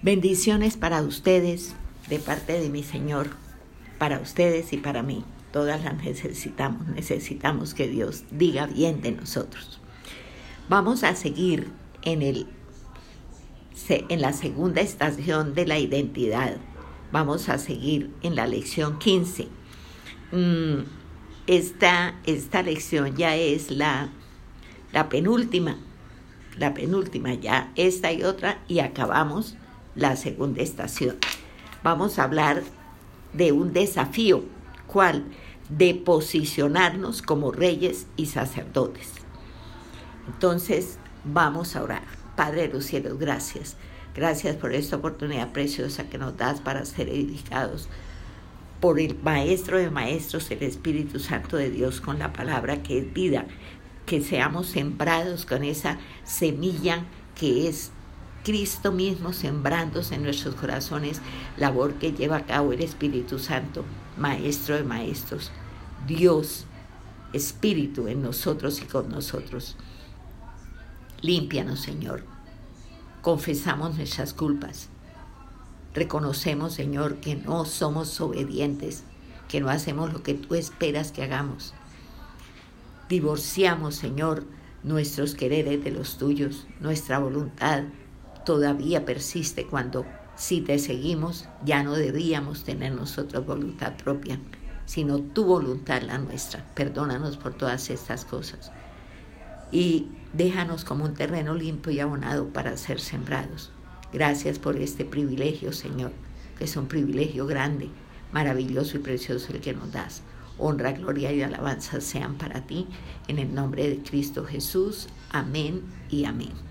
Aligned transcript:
Bendiciones 0.00 0.76
para 0.76 1.02
ustedes 1.02 1.74
de 2.08 2.20
parte 2.20 2.52
de 2.60 2.68
mi 2.68 2.84
Señor, 2.84 3.30
para 3.98 4.20
ustedes 4.20 4.72
y 4.72 4.76
para 4.76 5.02
mí. 5.02 5.24
Todas 5.52 5.82
las 5.82 5.96
necesitamos, 5.96 6.86
necesitamos 6.86 7.74
que 7.74 7.88
Dios 7.88 8.22
diga 8.30 8.66
bien 8.66 9.00
de 9.00 9.10
nosotros. 9.10 9.80
Vamos 10.68 11.02
a 11.02 11.16
seguir 11.16 11.72
en, 12.02 12.22
el, 12.22 12.46
en 13.88 14.20
la 14.20 14.32
segunda 14.32 14.82
estación 14.82 15.54
de 15.54 15.66
la 15.66 15.80
identidad. 15.80 16.58
Vamos 17.10 17.48
a 17.48 17.58
seguir 17.58 18.14
en 18.22 18.36
la 18.36 18.46
lección 18.46 19.00
15. 19.00 19.48
Mm, 20.30 20.82
esta, 21.48 22.14
esta 22.24 22.62
lección 22.62 23.16
ya 23.16 23.34
es 23.34 23.72
la, 23.72 24.10
la 24.92 25.08
penúltima, 25.08 25.76
la 26.56 26.72
penúltima 26.72 27.34
ya, 27.34 27.72
esta 27.74 28.12
y 28.12 28.22
otra, 28.22 28.62
y 28.68 28.78
acabamos 28.78 29.56
la 29.98 30.16
segunda 30.16 30.62
estación. 30.62 31.16
Vamos 31.82 32.18
a 32.18 32.24
hablar 32.24 32.62
de 33.32 33.52
un 33.52 33.72
desafío, 33.72 34.44
¿cuál? 34.86 35.24
De 35.68 35.94
posicionarnos 35.94 37.20
como 37.20 37.52
reyes 37.52 38.06
y 38.16 38.26
sacerdotes. 38.26 39.12
Entonces, 40.26 40.98
vamos 41.24 41.76
a 41.76 41.82
orar. 41.82 42.04
Padre 42.36 42.68
de 42.68 42.74
los 42.74 42.84
cielos, 42.84 43.18
gracias. 43.18 43.76
Gracias 44.14 44.56
por 44.56 44.72
esta 44.72 44.96
oportunidad 44.96 45.52
preciosa 45.52 46.08
que 46.08 46.18
nos 46.18 46.36
das 46.36 46.60
para 46.60 46.84
ser 46.84 47.08
edificados 47.08 47.88
por 48.80 49.00
el 49.00 49.16
Maestro 49.22 49.78
de 49.78 49.90
Maestros, 49.90 50.50
el 50.52 50.62
Espíritu 50.62 51.18
Santo 51.18 51.56
de 51.56 51.70
Dios, 51.70 52.00
con 52.00 52.18
la 52.18 52.32
palabra 52.32 52.82
que 52.82 52.98
es 52.98 53.12
vida, 53.12 53.46
que 54.06 54.20
seamos 54.20 54.68
sembrados 54.68 55.44
con 55.44 55.64
esa 55.64 55.98
semilla 56.24 57.04
que 57.34 57.68
es 57.68 57.90
Cristo 58.48 58.92
mismo 58.92 59.34
sembrándose 59.34 60.14
en 60.14 60.22
nuestros 60.22 60.54
corazones, 60.54 61.20
labor 61.58 61.92
que 61.96 62.12
lleva 62.12 62.38
a 62.38 62.46
cabo 62.46 62.72
el 62.72 62.80
Espíritu 62.80 63.38
Santo, 63.38 63.84
Maestro 64.16 64.76
de 64.76 64.84
Maestros, 64.84 65.50
Dios, 66.06 66.64
Espíritu 67.34 68.08
en 68.08 68.22
nosotros 68.22 68.80
y 68.80 68.86
con 68.86 69.10
nosotros. 69.10 69.76
Límpianos, 71.20 71.80
Señor. 71.80 72.24
Confesamos 73.20 73.98
nuestras 73.98 74.32
culpas. 74.32 74.88
Reconocemos, 75.92 76.72
Señor, 76.72 77.16
que 77.16 77.36
no 77.36 77.66
somos 77.66 78.18
obedientes, 78.18 79.02
que 79.46 79.60
no 79.60 79.68
hacemos 79.68 80.10
lo 80.10 80.22
que 80.22 80.32
tú 80.32 80.54
esperas 80.54 81.12
que 81.12 81.22
hagamos. 81.22 81.74
Divorciamos, 83.10 83.96
Señor, 83.96 84.46
nuestros 84.84 85.34
quereres 85.34 85.84
de 85.84 85.90
los 85.90 86.16
tuyos, 86.16 86.66
nuestra 86.80 87.18
voluntad, 87.18 87.84
todavía 88.48 89.04
persiste 89.04 89.66
cuando 89.66 90.06
si 90.34 90.62
te 90.62 90.78
seguimos 90.78 91.46
ya 91.66 91.82
no 91.82 91.92
debíamos 91.92 92.64
tener 92.64 92.94
nosotros 92.94 93.44
voluntad 93.44 93.92
propia, 94.02 94.38
sino 94.86 95.18
tu 95.18 95.44
voluntad 95.44 96.00
la 96.00 96.16
nuestra. 96.16 96.64
Perdónanos 96.74 97.36
por 97.36 97.52
todas 97.52 97.90
estas 97.90 98.24
cosas. 98.24 98.72
Y 99.70 100.08
déjanos 100.32 100.86
como 100.86 101.04
un 101.04 101.12
terreno 101.12 101.52
limpio 101.52 101.92
y 101.92 102.00
abonado 102.00 102.48
para 102.48 102.78
ser 102.78 103.00
sembrados. 103.00 103.70
Gracias 104.14 104.58
por 104.58 104.78
este 104.78 105.04
privilegio, 105.04 105.74
Señor, 105.74 106.12
que 106.56 106.64
es 106.64 106.74
un 106.78 106.86
privilegio 106.88 107.46
grande, 107.46 107.90
maravilloso 108.32 108.96
y 108.96 109.00
precioso 109.00 109.52
el 109.52 109.60
que 109.60 109.74
nos 109.74 109.92
das. 109.92 110.22
Honra, 110.56 110.92
gloria 110.92 111.32
y 111.32 111.42
alabanza 111.42 112.00
sean 112.00 112.38
para 112.38 112.66
ti, 112.66 112.86
en 113.28 113.40
el 113.40 113.54
nombre 113.54 113.90
de 113.90 113.98
Cristo 113.98 114.46
Jesús. 114.46 115.08
Amén 115.32 115.82
y 116.08 116.24
amén. 116.24 116.67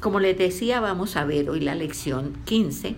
Como 0.00 0.20
les 0.20 0.36
decía, 0.36 0.80
vamos 0.80 1.16
a 1.16 1.24
ver 1.24 1.48
hoy 1.48 1.60
la 1.60 1.74
lección 1.74 2.36
15 2.44 2.96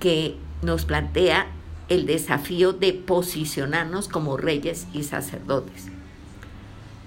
que 0.00 0.36
nos 0.62 0.84
plantea 0.84 1.46
el 1.88 2.04
desafío 2.04 2.72
de 2.72 2.92
posicionarnos 2.92 4.08
como 4.08 4.36
reyes 4.36 4.88
y 4.92 5.04
sacerdotes. 5.04 5.86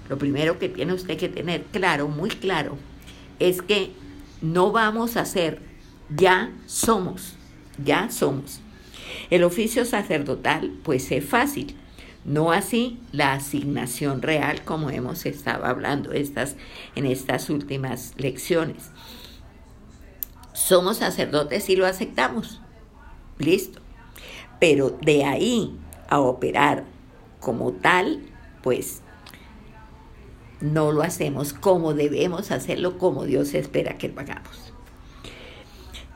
Lo 0.08 0.16
primero 0.16 0.58
que 0.58 0.68
tiene 0.68 0.94
usted 0.94 1.18
que 1.18 1.28
tener 1.28 1.64
claro, 1.64 2.08
muy 2.08 2.30
claro, 2.30 2.78
es 3.38 3.60
que 3.60 3.92
no 4.40 4.72
vamos 4.72 5.16
a 5.16 5.26
ser, 5.26 5.60
ya 6.08 6.50
somos, 6.66 7.34
ya 7.84 8.10
somos. 8.10 8.60
El 9.28 9.44
oficio 9.44 9.84
sacerdotal 9.84 10.72
pues 10.82 11.12
es 11.12 11.24
fácil, 11.24 11.76
no 12.24 12.52
así 12.52 12.98
la 13.12 13.34
asignación 13.34 14.22
real 14.22 14.64
como 14.64 14.90
hemos 14.90 15.26
estado 15.26 15.66
hablando 15.66 16.12
estas, 16.12 16.56
en 16.96 17.06
estas 17.06 17.50
últimas 17.50 18.14
lecciones 18.16 18.90
somos 20.60 20.98
sacerdotes 20.98 21.68
y 21.68 21.76
lo 21.76 21.86
aceptamos. 21.86 22.60
Listo. 23.38 23.80
Pero 24.58 24.90
de 25.02 25.24
ahí 25.24 25.76
a 26.08 26.20
operar 26.20 26.84
como 27.40 27.72
tal, 27.72 28.20
pues 28.62 29.00
no 30.60 30.92
lo 30.92 31.02
hacemos 31.02 31.54
como 31.54 31.94
debemos 31.94 32.50
hacerlo, 32.50 32.98
como 32.98 33.24
Dios 33.24 33.54
espera 33.54 33.96
que 33.96 34.08
lo 34.08 34.20
hagamos. 34.20 34.72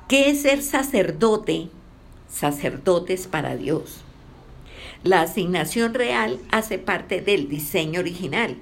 ¿Qué 0.09 0.31
es 0.31 0.43
ser 0.43 0.63
sacerdote? 0.63 1.69
Sacerdotes 2.29 3.27
para 3.27 3.57
Dios. 3.57 4.01
La 5.03 5.23
asignación 5.23 5.95
real 5.95 6.39
hace 6.51 6.79
parte 6.79 7.23
del 7.23 7.49
diseño 7.49 8.01
original 8.01 8.59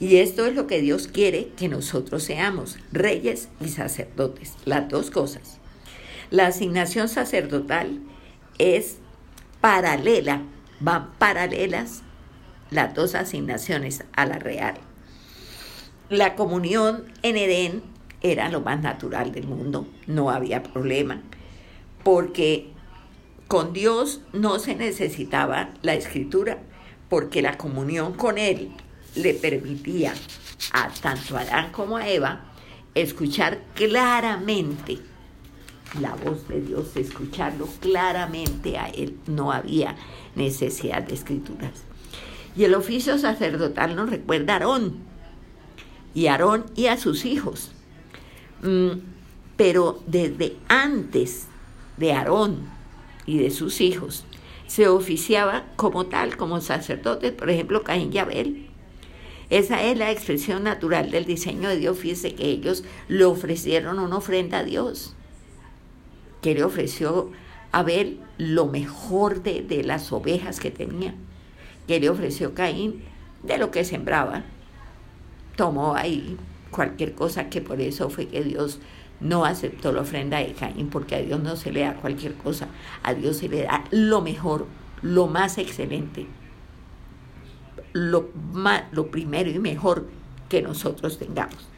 y 0.00 0.16
esto 0.16 0.46
es 0.46 0.54
lo 0.54 0.66
que 0.66 0.80
Dios 0.80 1.08
quiere 1.08 1.48
que 1.56 1.68
nosotros 1.68 2.22
seamos, 2.22 2.78
reyes 2.90 3.48
y 3.60 3.68
sacerdotes, 3.68 4.54
las 4.64 4.88
dos 4.88 5.10
cosas. 5.10 5.58
La 6.30 6.46
asignación 6.46 7.08
sacerdotal 7.08 8.00
es 8.58 8.96
paralela, 9.60 10.42
van 10.80 11.12
paralelas 11.18 12.02
las 12.70 12.94
dos 12.94 13.14
asignaciones 13.14 14.04
a 14.14 14.26
la 14.26 14.38
real. 14.38 14.74
La 16.08 16.34
comunión 16.34 17.04
en 17.22 17.36
Edén 17.36 17.82
era 18.22 18.48
lo 18.48 18.60
más 18.60 18.80
natural 18.80 19.32
del 19.32 19.46
mundo, 19.46 19.86
no 20.06 20.30
había 20.30 20.62
problema, 20.62 21.22
porque 22.02 22.68
con 23.46 23.72
Dios 23.72 24.22
no 24.32 24.58
se 24.58 24.74
necesitaba 24.74 25.70
la 25.82 25.94
escritura, 25.94 26.58
porque 27.08 27.42
la 27.42 27.58
comunión 27.58 28.14
con 28.14 28.38
Él 28.38 28.72
le 29.14 29.34
permitía 29.34 30.14
a 30.72 30.88
tanto 30.88 31.36
a 31.36 31.40
Adán 31.40 31.72
como 31.72 31.96
a 31.96 32.08
Eva 32.08 32.52
escuchar 32.94 33.60
claramente 33.74 34.98
la 36.00 36.14
voz 36.14 36.48
de 36.48 36.60
Dios, 36.60 36.96
escucharlo 36.96 37.66
claramente 37.80 38.78
a 38.78 38.88
él. 38.88 39.18
No 39.26 39.52
había 39.52 39.96
necesidad 40.34 41.02
de 41.02 41.14
escrituras. 41.14 41.84
Y 42.56 42.64
el 42.64 42.74
oficio 42.74 43.18
sacerdotal 43.18 43.96
nos 43.96 44.10
recuerda 44.10 44.54
a 44.54 44.56
Aarón, 44.56 44.96
y 46.14 46.26
a 46.26 46.32
Aarón 46.32 46.66
y 46.74 46.86
a 46.86 46.96
sus 46.96 47.24
hijos. 47.24 47.72
Mm, 48.62 49.00
pero 49.56 50.02
desde 50.06 50.56
antes 50.68 51.46
de 51.96 52.12
Aarón 52.12 52.68
y 53.26 53.38
de 53.38 53.50
sus 53.50 53.80
hijos, 53.80 54.24
se 54.66 54.88
oficiaba 54.88 55.66
como 55.76 56.06
tal, 56.06 56.36
como 56.36 56.60
sacerdotes, 56.60 57.32
por 57.32 57.50
ejemplo, 57.50 57.82
Caín 57.82 58.10
y 58.12 58.18
Abel. 58.18 58.71
Esa 59.52 59.82
es 59.82 59.98
la 59.98 60.10
expresión 60.10 60.62
natural 60.62 61.10
del 61.10 61.26
diseño 61.26 61.68
de 61.68 61.76
Dios. 61.76 61.98
Fíjese 61.98 62.34
que 62.34 62.46
ellos 62.46 62.84
le 63.06 63.26
ofrecieron 63.26 63.98
una 63.98 64.16
ofrenda 64.16 64.60
a 64.60 64.64
Dios, 64.64 65.14
que 66.40 66.54
le 66.54 66.64
ofreció 66.64 67.30
a 67.70 67.82
ver 67.82 68.14
lo 68.38 68.64
mejor 68.64 69.42
de, 69.42 69.60
de 69.60 69.84
las 69.84 70.10
ovejas 70.10 70.58
que 70.58 70.70
tenía, 70.70 71.14
que 71.86 72.00
le 72.00 72.08
ofreció 72.08 72.54
Caín 72.54 73.04
de 73.42 73.58
lo 73.58 73.70
que 73.70 73.84
sembraba. 73.84 74.44
Tomó 75.54 75.96
ahí 75.96 76.38
cualquier 76.70 77.14
cosa 77.14 77.50
que 77.50 77.60
por 77.60 77.82
eso 77.82 78.08
fue 78.08 78.28
que 78.28 78.42
Dios 78.42 78.78
no 79.20 79.44
aceptó 79.44 79.92
la 79.92 80.00
ofrenda 80.00 80.38
de 80.38 80.54
Caín, 80.54 80.88
porque 80.88 81.16
a 81.16 81.20
Dios 81.20 81.42
no 81.42 81.56
se 81.56 81.72
le 81.72 81.80
da 81.80 81.96
cualquier 81.96 82.32
cosa, 82.36 82.68
a 83.02 83.12
Dios 83.12 83.36
se 83.36 83.50
le 83.50 83.64
da 83.64 83.84
lo 83.90 84.22
mejor, 84.22 84.66
lo 85.02 85.26
más 85.26 85.58
excelente 85.58 86.26
lo, 87.92 88.28
lo 88.92 89.10
primero 89.10 89.50
y 89.50 89.58
mejor 89.58 90.06
que 90.48 90.62
nosotros 90.62 91.18
tengamos. 91.18 91.68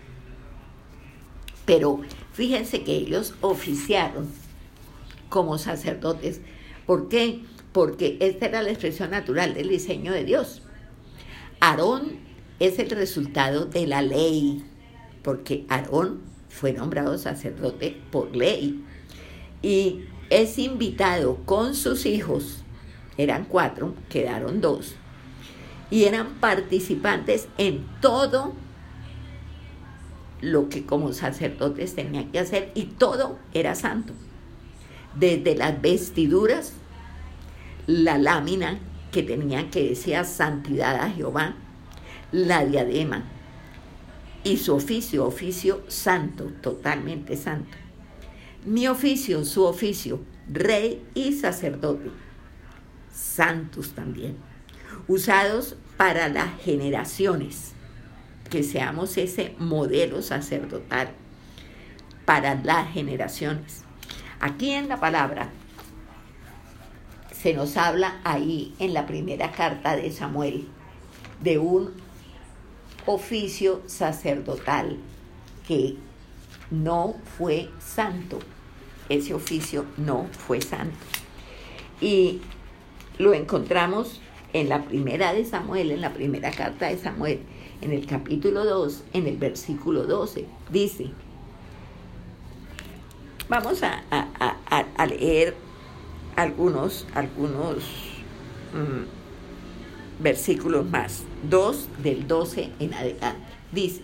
Pero 1.64 2.00
fíjense 2.32 2.82
que 2.82 2.94
ellos 2.94 3.34
oficiaron 3.40 4.28
como 5.28 5.58
sacerdotes. 5.58 6.40
¿Por 6.86 7.08
qué? 7.08 7.42
Porque 7.72 8.18
esta 8.20 8.46
era 8.46 8.62
la 8.62 8.70
expresión 8.70 9.10
natural 9.10 9.54
del 9.54 9.68
diseño 9.68 10.12
de 10.12 10.24
Dios. 10.24 10.62
Aarón 11.60 12.18
es 12.60 12.78
el 12.78 12.90
resultado 12.90 13.64
de 13.64 13.86
la 13.86 14.02
ley, 14.02 14.64
porque 15.22 15.64
Aarón 15.68 16.20
fue 16.48 16.72
nombrado 16.72 17.18
sacerdote 17.18 17.96
por 18.10 18.36
ley. 18.36 18.84
Y 19.62 20.04
es 20.30 20.58
invitado 20.58 21.38
con 21.46 21.74
sus 21.74 22.06
hijos, 22.06 22.62
eran 23.16 23.44
cuatro, 23.44 23.94
quedaron 24.08 24.60
dos, 24.60 24.96
y 25.94 26.06
eran 26.06 26.40
participantes 26.40 27.46
en 27.56 27.86
todo 28.00 28.52
lo 30.40 30.68
que 30.68 30.84
como 30.84 31.12
sacerdotes 31.12 31.94
tenían 31.94 32.32
que 32.32 32.40
hacer 32.40 32.72
y 32.74 32.86
todo 32.86 33.38
era 33.52 33.76
santo. 33.76 34.12
Desde 35.14 35.54
las 35.54 35.80
vestiduras, 35.80 36.72
la 37.86 38.18
lámina 38.18 38.80
que 39.12 39.22
tenía 39.22 39.70
que 39.70 39.90
decía 39.90 40.24
santidad 40.24 40.96
a 40.96 41.10
Jehová, 41.10 41.54
la 42.32 42.64
diadema 42.64 43.22
y 44.42 44.56
su 44.56 44.74
oficio, 44.74 45.24
oficio 45.24 45.84
santo, 45.86 46.50
totalmente 46.60 47.36
santo. 47.36 47.78
Mi 48.64 48.88
oficio, 48.88 49.44
su 49.44 49.62
oficio, 49.62 50.18
rey 50.52 51.06
y 51.14 51.34
sacerdote, 51.34 52.10
santos 53.12 53.90
también, 53.90 54.36
usados 55.06 55.76
para 55.96 56.28
las 56.28 56.60
generaciones, 56.62 57.72
que 58.50 58.62
seamos 58.62 59.16
ese 59.16 59.54
modelo 59.58 60.22
sacerdotal 60.22 61.10
para 62.24 62.54
las 62.56 62.92
generaciones. 62.92 63.82
Aquí 64.40 64.70
en 64.70 64.88
la 64.88 65.00
palabra 65.00 65.50
se 67.32 67.54
nos 67.54 67.76
habla 67.76 68.20
ahí 68.24 68.74
en 68.78 68.94
la 68.94 69.06
primera 69.06 69.52
carta 69.52 69.96
de 69.96 70.10
Samuel 70.10 70.66
de 71.42 71.58
un 71.58 71.92
oficio 73.06 73.82
sacerdotal 73.86 74.96
que 75.66 75.96
no 76.70 77.16
fue 77.36 77.70
santo. 77.78 78.38
Ese 79.08 79.34
oficio 79.34 79.84
no 79.96 80.26
fue 80.32 80.60
santo. 80.60 80.96
Y 82.00 82.40
lo 83.18 83.34
encontramos 83.34 84.20
en 84.54 84.68
la 84.68 84.84
primera 84.84 85.34
de 85.34 85.44
Samuel, 85.44 85.90
en 85.90 86.00
la 86.00 86.14
primera 86.14 86.50
carta 86.52 86.88
de 86.88 86.96
Samuel, 86.96 87.40
en 87.82 87.92
el 87.92 88.06
capítulo 88.06 88.64
2, 88.64 89.02
en 89.12 89.26
el 89.26 89.36
versículo 89.36 90.04
12. 90.04 90.46
Dice, 90.70 91.10
vamos 93.48 93.82
a, 93.82 94.04
leer 95.06 95.56
algunos, 96.36 97.04
algunos 97.14 97.78
mm, 98.72 100.22
versículos 100.22 100.88
más, 100.88 101.24
dos 101.50 101.88
del 102.02 102.28
12 102.28 102.70
en 102.78 102.94
adelante. 102.94 103.42
Dice, 103.72 104.02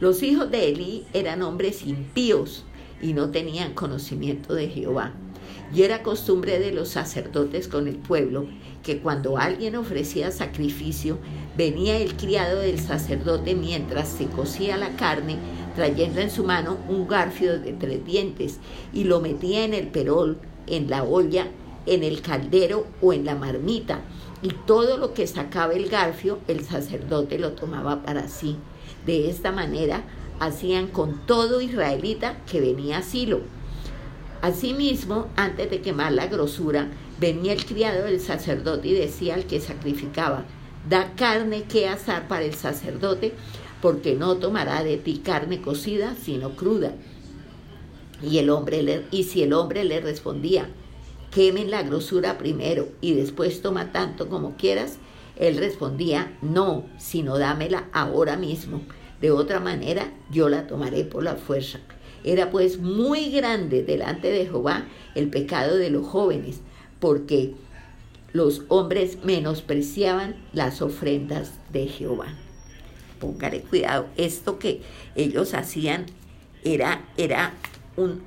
los 0.00 0.22
hijos 0.22 0.50
de 0.50 0.70
Elí 0.70 1.04
eran 1.12 1.42
hombres 1.42 1.86
impíos 1.86 2.64
y 3.02 3.12
no 3.12 3.30
tenían 3.30 3.74
conocimiento 3.74 4.54
de 4.54 4.68
Jehová. 4.68 5.12
Y 5.74 5.82
era 5.82 6.02
costumbre 6.02 6.58
de 6.58 6.72
los 6.72 6.88
sacerdotes 6.88 7.68
con 7.68 7.86
el 7.86 7.96
pueblo 7.96 8.46
que 8.88 9.00
cuando 9.00 9.36
alguien 9.36 9.76
ofrecía 9.76 10.30
sacrificio, 10.30 11.18
venía 11.58 11.98
el 11.98 12.16
criado 12.16 12.60
del 12.60 12.80
sacerdote 12.80 13.54
mientras 13.54 14.08
se 14.08 14.24
cocía 14.28 14.78
la 14.78 14.96
carne, 14.96 15.36
trayendo 15.76 16.20
en 16.20 16.30
su 16.30 16.42
mano 16.42 16.78
un 16.88 17.06
garfio 17.06 17.60
de 17.60 17.74
tres 17.74 18.02
dientes, 18.06 18.60
y 18.94 19.04
lo 19.04 19.20
metía 19.20 19.66
en 19.66 19.74
el 19.74 19.88
perol 19.88 20.38
en 20.66 20.88
la 20.88 21.04
olla, 21.04 21.48
en 21.84 22.02
el 22.02 22.22
caldero 22.22 22.86
o 23.02 23.12
en 23.12 23.26
la 23.26 23.34
marmita, 23.34 24.00
y 24.40 24.54
todo 24.66 24.96
lo 24.96 25.12
que 25.12 25.26
sacaba 25.26 25.74
el 25.74 25.90
garfio 25.90 26.38
el 26.48 26.64
sacerdote 26.64 27.38
lo 27.38 27.52
tomaba 27.52 28.02
para 28.02 28.26
sí. 28.26 28.56
De 29.04 29.28
esta 29.28 29.52
manera 29.52 30.04
hacían 30.40 30.86
con 30.86 31.26
todo 31.26 31.60
israelita 31.60 32.38
que 32.50 32.62
venía 32.62 32.96
a 32.96 33.02
Silo. 33.02 33.42
Asimismo, 34.40 35.28
antes 35.36 35.68
de 35.70 35.80
quemar 35.80 36.12
la 36.12 36.26
grosura, 36.28 36.88
venía 37.18 37.52
el 37.52 37.64
criado 37.64 38.04
del 38.04 38.20
sacerdote 38.20 38.88
y 38.88 38.94
decía 38.94 39.34
al 39.34 39.46
que 39.46 39.60
sacrificaba, 39.60 40.44
da 40.88 41.14
carne 41.16 41.64
que 41.64 41.88
asar 41.88 42.28
para 42.28 42.44
el 42.44 42.54
sacerdote, 42.54 43.32
porque 43.82 44.14
no 44.14 44.36
tomará 44.36 44.84
de 44.84 44.96
ti 44.96 45.20
carne 45.24 45.60
cocida, 45.60 46.14
sino 46.14 46.50
cruda. 46.50 46.92
Y, 48.22 48.38
el 48.38 48.50
hombre 48.50 49.04
y 49.10 49.24
si 49.24 49.42
el 49.42 49.52
hombre 49.52 49.84
le 49.84 50.00
respondía, 50.00 50.68
quemen 51.32 51.70
la 51.70 51.82
grosura 51.82 52.38
primero 52.38 52.88
y 53.00 53.14
después 53.14 53.60
toma 53.60 53.92
tanto 53.92 54.28
como 54.28 54.56
quieras, 54.56 54.98
él 55.36 55.56
respondía, 55.56 56.36
no, 56.42 56.86
sino 56.98 57.38
dámela 57.38 57.88
ahora 57.92 58.36
mismo. 58.36 58.82
De 59.20 59.30
otra 59.30 59.60
manera, 59.60 60.12
yo 60.30 60.48
la 60.48 60.66
tomaré 60.66 61.04
por 61.04 61.22
la 61.22 61.36
fuerza. 61.36 61.80
Era 62.24 62.50
pues 62.50 62.78
muy 62.78 63.30
grande 63.30 63.82
delante 63.82 64.30
de 64.30 64.46
Jehová 64.46 64.86
el 65.14 65.28
pecado 65.28 65.76
de 65.76 65.90
los 65.90 66.06
jóvenes, 66.06 66.60
porque 67.00 67.54
los 68.32 68.62
hombres 68.68 69.18
menospreciaban 69.24 70.36
las 70.52 70.82
ofrendas 70.82 71.52
de 71.72 71.86
Jehová. 71.86 72.26
Póngale 73.20 73.62
cuidado, 73.62 74.06
esto 74.16 74.58
que 74.58 74.82
ellos 75.16 75.54
hacían 75.54 76.06
era, 76.64 77.04
era 77.16 77.54
un, 77.96 78.22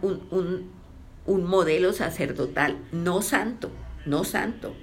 un, 1.25 1.43
modelo 1.45 1.93
sacerdotal, 1.93 2.77
no 2.91 3.21
santo, 3.21 3.69
no 4.05 4.23
santo. 4.23 4.73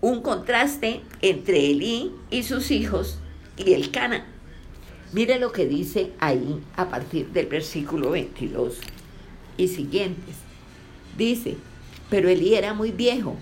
Un 0.00 0.22
contraste 0.22 1.02
entre 1.20 1.70
Elí 1.70 2.12
y 2.30 2.42
sus 2.42 2.70
hijos 2.70 3.18
y 3.56 3.74
el 3.74 3.90
Cana. 3.90 4.33
Mire 5.14 5.38
lo 5.38 5.52
que 5.52 5.68
dice 5.68 6.10
ahí 6.18 6.60
a 6.76 6.88
partir 6.88 7.28
del 7.28 7.46
versículo 7.46 8.10
22 8.10 8.78
y 9.56 9.68
siguientes. 9.68 10.34
Dice, 11.16 11.56
pero 12.10 12.28
Elí 12.28 12.56
era 12.56 12.74
muy 12.74 12.90
viejo 12.90 13.36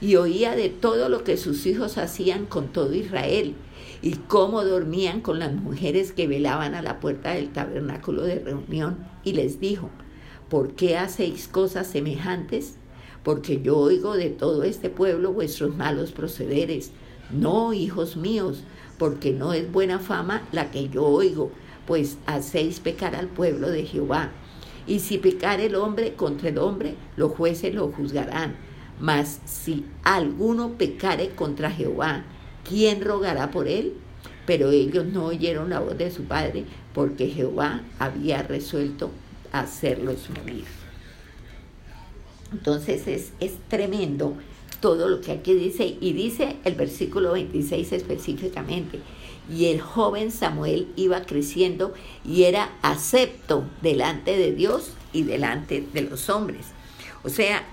y 0.00 0.16
oía 0.16 0.56
de 0.56 0.70
todo 0.70 1.10
lo 1.10 1.24
que 1.24 1.36
sus 1.36 1.66
hijos 1.66 1.98
hacían 1.98 2.46
con 2.46 2.68
todo 2.68 2.94
Israel 2.94 3.54
y 4.00 4.12
cómo 4.12 4.64
dormían 4.64 5.20
con 5.20 5.38
las 5.38 5.52
mujeres 5.52 6.12
que 6.12 6.26
velaban 6.26 6.74
a 6.74 6.80
la 6.80 6.98
puerta 6.98 7.34
del 7.34 7.50
tabernáculo 7.52 8.22
de 8.22 8.38
reunión, 8.38 8.96
y 9.22 9.32
les 9.34 9.60
dijo, 9.60 9.90
¿por 10.48 10.76
qué 10.76 10.96
hacéis 10.96 11.46
cosas 11.46 11.88
semejantes? 11.88 12.76
Porque 13.22 13.60
yo 13.60 13.76
oigo 13.76 14.16
de 14.16 14.30
todo 14.30 14.62
este 14.62 14.88
pueblo 14.88 15.34
vuestros 15.34 15.76
malos 15.76 16.12
procederes. 16.12 16.90
No, 17.30 17.74
hijos 17.74 18.16
míos, 18.16 18.62
porque 18.98 19.32
no 19.32 19.52
es 19.52 19.70
buena 19.70 19.98
fama 19.98 20.42
la 20.52 20.70
que 20.70 20.88
yo 20.88 21.04
oigo, 21.04 21.52
pues 21.86 22.18
hacéis 22.26 22.80
pecar 22.80 23.14
al 23.14 23.28
pueblo 23.28 23.70
de 23.70 23.84
Jehová. 23.84 24.30
Y 24.86 25.00
si 25.00 25.18
pecar 25.18 25.60
el 25.60 25.74
hombre 25.74 26.14
contra 26.14 26.48
el 26.48 26.58
hombre, 26.58 26.94
los 27.16 27.32
jueces 27.32 27.74
lo 27.74 27.88
juzgarán. 27.92 28.56
Mas 29.00 29.40
si 29.44 29.84
alguno 30.02 30.72
pecare 30.72 31.30
contra 31.30 31.70
Jehová, 31.70 32.24
¿quién 32.68 33.02
rogará 33.02 33.50
por 33.50 33.68
él? 33.68 33.94
Pero 34.44 34.70
ellos 34.70 35.06
no 35.06 35.26
oyeron 35.26 35.70
la 35.70 35.80
voz 35.80 35.96
de 35.96 36.10
su 36.10 36.24
padre 36.24 36.64
porque 36.94 37.28
Jehová 37.28 37.82
había 37.98 38.42
resuelto 38.42 39.10
hacerlos 39.52 40.28
morir. 40.30 40.64
Entonces 42.50 43.06
es, 43.06 43.32
es 43.40 43.58
tremendo 43.68 44.36
todo 44.80 45.08
lo 45.08 45.20
que 45.20 45.32
aquí 45.32 45.54
dice 45.54 45.96
y 46.00 46.12
dice 46.12 46.56
el 46.64 46.74
versículo 46.74 47.32
26 47.32 47.92
específicamente. 47.92 49.00
Y 49.50 49.66
el 49.66 49.80
joven 49.80 50.30
Samuel 50.30 50.88
iba 50.96 51.22
creciendo 51.22 51.94
y 52.24 52.44
era 52.44 52.70
acepto 52.82 53.64
delante 53.82 54.36
de 54.36 54.52
Dios 54.52 54.92
y 55.12 55.22
delante 55.22 55.86
de 55.92 56.02
los 56.02 56.28
hombres. 56.28 56.66
O 57.24 57.28
sea, 57.28 57.64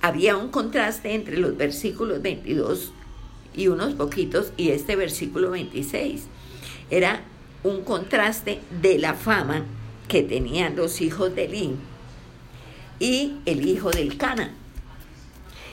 había 0.00 0.36
un 0.36 0.48
contraste 0.48 1.14
entre 1.14 1.38
los 1.38 1.56
versículos 1.56 2.22
22 2.22 2.92
y 3.54 3.68
unos 3.68 3.94
poquitos 3.94 4.52
y 4.56 4.70
este 4.70 4.96
versículo 4.96 5.50
26. 5.50 6.22
Era 6.90 7.22
un 7.62 7.82
contraste 7.82 8.60
de 8.80 8.98
la 8.98 9.14
fama 9.14 9.64
que 10.08 10.22
tenían 10.22 10.76
los 10.76 11.00
hijos 11.02 11.34
de 11.34 11.44
Elí 11.44 11.76
y 12.98 13.36
el 13.46 13.66
hijo 13.66 13.90
del 13.90 14.16
Cana. 14.16 14.54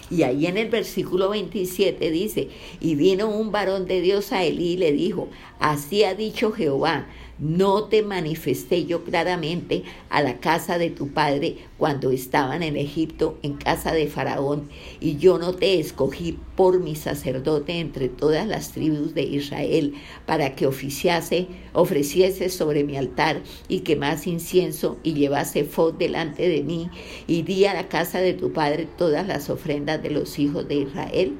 Y 0.09 0.23
ahí 0.23 0.45
en 0.45 0.57
el 0.57 0.69
versículo 0.69 1.29
27 1.29 2.11
dice, 2.11 2.49
y 2.79 2.95
vino 2.95 3.27
un 3.27 3.51
varón 3.51 3.85
de 3.85 4.01
Dios 4.01 4.31
a 4.31 4.43
Elí 4.43 4.73
y 4.73 4.77
le 4.77 4.91
dijo, 4.91 5.27
así 5.59 6.03
ha 6.03 6.15
dicho 6.15 6.51
Jehová, 6.51 7.07
no 7.39 7.83
te 7.85 8.01
manifesté 8.01 8.85
yo 8.85 9.03
claramente 9.03 9.83
a 10.09 10.21
la 10.21 10.39
casa 10.39 10.77
de 10.77 10.89
tu 10.89 11.09
padre 11.09 11.57
cuando 11.77 12.11
estaban 12.11 12.63
en 12.63 12.75
Egipto, 12.75 13.37
en 13.43 13.53
casa 13.53 13.91
de 13.91 14.07
Faraón, 14.07 14.69
y 14.99 15.17
yo 15.17 15.37
no 15.37 15.53
te 15.53 15.79
escogí 15.79 16.37
por 16.55 16.79
mi 16.79 16.95
sacerdote 16.95 17.79
entre 17.79 18.09
todas 18.09 18.47
las 18.47 18.71
tribus 18.71 19.13
de 19.13 19.23
Israel, 19.23 19.93
para 20.25 20.55
que 20.55 20.65
oficiase, 20.65 21.47
ofreciese 21.73 22.49
sobre 22.49 22.83
mi 22.83 22.97
altar 22.97 23.41
y 23.67 23.81
quemase 23.81 24.31
incienso 24.31 24.97
y 25.03 25.13
llevase 25.13 25.63
fod 25.63 25.93
delante 25.93 26.49
de 26.49 26.63
mí, 26.63 26.89
y 27.27 27.43
di 27.43 27.65
a 27.65 27.73
la 27.73 27.87
casa 27.87 28.19
de 28.19 28.33
tu 28.33 28.51
padre 28.51 28.87
todas 28.97 29.27
las 29.27 29.49
ofrendas 29.49 30.01
de 30.01 30.09
los 30.09 30.39
hijos 30.39 30.67
de 30.67 30.75
Israel. 30.75 31.35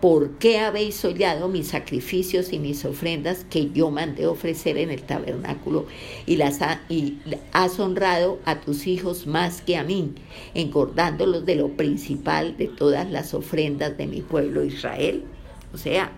¿Por 0.00 0.32
qué 0.38 0.58
habéis 0.58 1.04
hollado 1.04 1.48
mis 1.48 1.68
sacrificios 1.68 2.52
y 2.52 2.58
mis 2.58 2.84
ofrendas 2.84 3.44
que 3.48 3.70
yo 3.70 3.90
mandé 3.90 4.26
ofrecer 4.26 4.76
en 4.78 4.90
el 4.90 5.02
tabernáculo 5.02 5.86
y 6.26 6.36
las 6.36 6.60
y 6.88 7.18
has 7.52 7.78
honrado 7.80 8.38
a 8.44 8.60
tus 8.60 8.86
hijos 8.86 9.26
más 9.26 9.62
que 9.62 9.76
a 9.76 9.84
mí, 9.84 10.12
engordándolos 10.54 11.46
de 11.46 11.56
lo 11.56 11.76
principal 11.76 12.56
de 12.56 12.68
todas 12.68 13.10
las 13.10 13.34
ofrendas 13.34 13.96
de 13.96 14.06
mi 14.06 14.20
pueblo 14.20 14.64
Israel? 14.64 15.24
O 15.72 15.78
sea, 15.78 16.12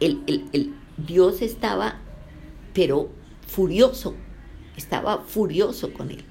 el 0.00 0.74
Dios 0.96 1.42
estaba 1.42 2.00
pero 2.76 3.08
furioso, 3.46 4.14
estaba 4.76 5.22
furioso 5.26 5.94
con 5.94 6.10
él. 6.10 6.22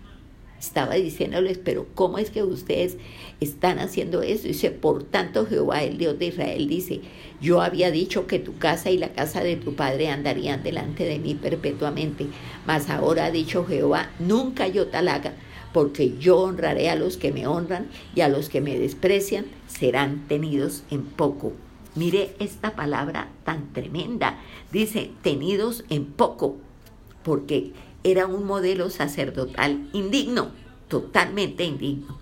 Estaba 0.65 0.95
diciéndoles, 0.95 1.59
pero 1.59 1.85
¿cómo 1.93 2.17
es 2.17 2.31
que 2.31 2.41
ustedes 2.41 2.97
están 3.39 3.77
haciendo 3.77 4.23
eso? 4.23 4.47
Dice, 4.47 4.71
por 4.71 5.03
tanto 5.03 5.45
Jehová, 5.45 5.83
el 5.83 5.99
Dios 5.99 6.17
de 6.17 6.25
Israel, 6.27 6.67
dice, 6.67 7.01
yo 7.39 7.61
había 7.61 7.91
dicho 7.91 8.25
que 8.25 8.39
tu 8.39 8.57
casa 8.57 8.89
y 8.89 8.97
la 8.97 9.13
casa 9.13 9.43
de 9.43 9.57
tu 9.57 9.75
padre 9.75 10.09
andarían 10.09 10.63
delante 10.63 11.05
de 11.05 11.19
mí 11.19 11.35
perpetuamente, 11.35 12.25
mas 12.65 12.89
ahora 12.89 13.25
ha 13.25 13.31
dicho 13.31 13.63
Jehová, 13.63 14.09
nunca 14.17 14.67
yo 14.67 14.87
tal 14.87 15.07
haga, 15.07 15.33
porque 15.71 16.17
yo 16.17 16.39
honraré 16.39 16.89
a 16.89 16.95
los 16.95 17.17
que 17.17 17.31
me 17.31 17.45
honran 17.45 17.87
y 18.15 18.21
a 18.21 18.29
los 18.29 18.49
que 18.49 18.61
me 18.61 18.79
desprecian 18.79 19.45
serán 19.67 20.27
tenidos 20.27 20.83
en 20.89 21.03
poco. 21.03 21.53
Mire 21.93 22.35
esta 22.39 22.75
palabra 22.75 23.29
tan 23.43 23.71
tremenda. 23.71 24.39
Dice, 24.71 25.11
tenidos 25.21 25.85
en 25.89 26.05
poco, 26.05 26.57
porque 27.23 27.71
era 28.05 28.27
un 28.27 28.45
modelo 28.45 28.91
sacerdotal 28.91 29.89
indigno, 29.91 30.51
totalmente 30.87 31.63
indigno. 31.63 32.19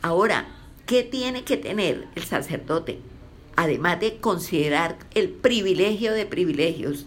Ahora, 0.00 0.46
¿qué 0.86 1.02
tiene 1.02 1.42
que 1.42 1.56
tener 1.56 2.06
el 2.14 2.22
sacerdote? 2.22 3.00
Además 3.56 3.98
de 3.98 4.18
considerar 4.18 4.96
el 5.16 5.30
privilegio 5.30 6.12
de 6.12 6.24
privilegios, 6.24 7.06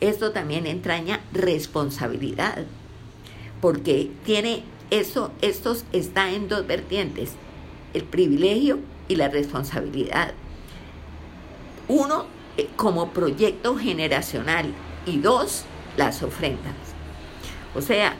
esto 0.00 0.30
también 0.30 0.64
entraña 0.64 1.22
responsabilidad, 1.32 2.66
porque 3.60 4.12
tiene 4.24 4.62
eso, 4.90 5.32
estos 5.42 5.84
está 5.92 6.30
en 6.30 6.48
dos 6.48 6.64
vertientes, 6.68 7.32
el 7.94 8.04
privilegio 8.04 8.78
y 9.08 9.16
la 9.16 9.28
responsabilidad. 9.28 10.34
Uno, 11.88 12.26
eh, 12.56 12.68
como 12.76 13.10
proyecto 13.10 13.76
generacional 13.76 14.72
y 15.04 15.18
dos, 15.18 15.64
las 15.96 16.22
ofrendas. 16.22 16.83
O 17.74 17.80
sea, 17.80 18.14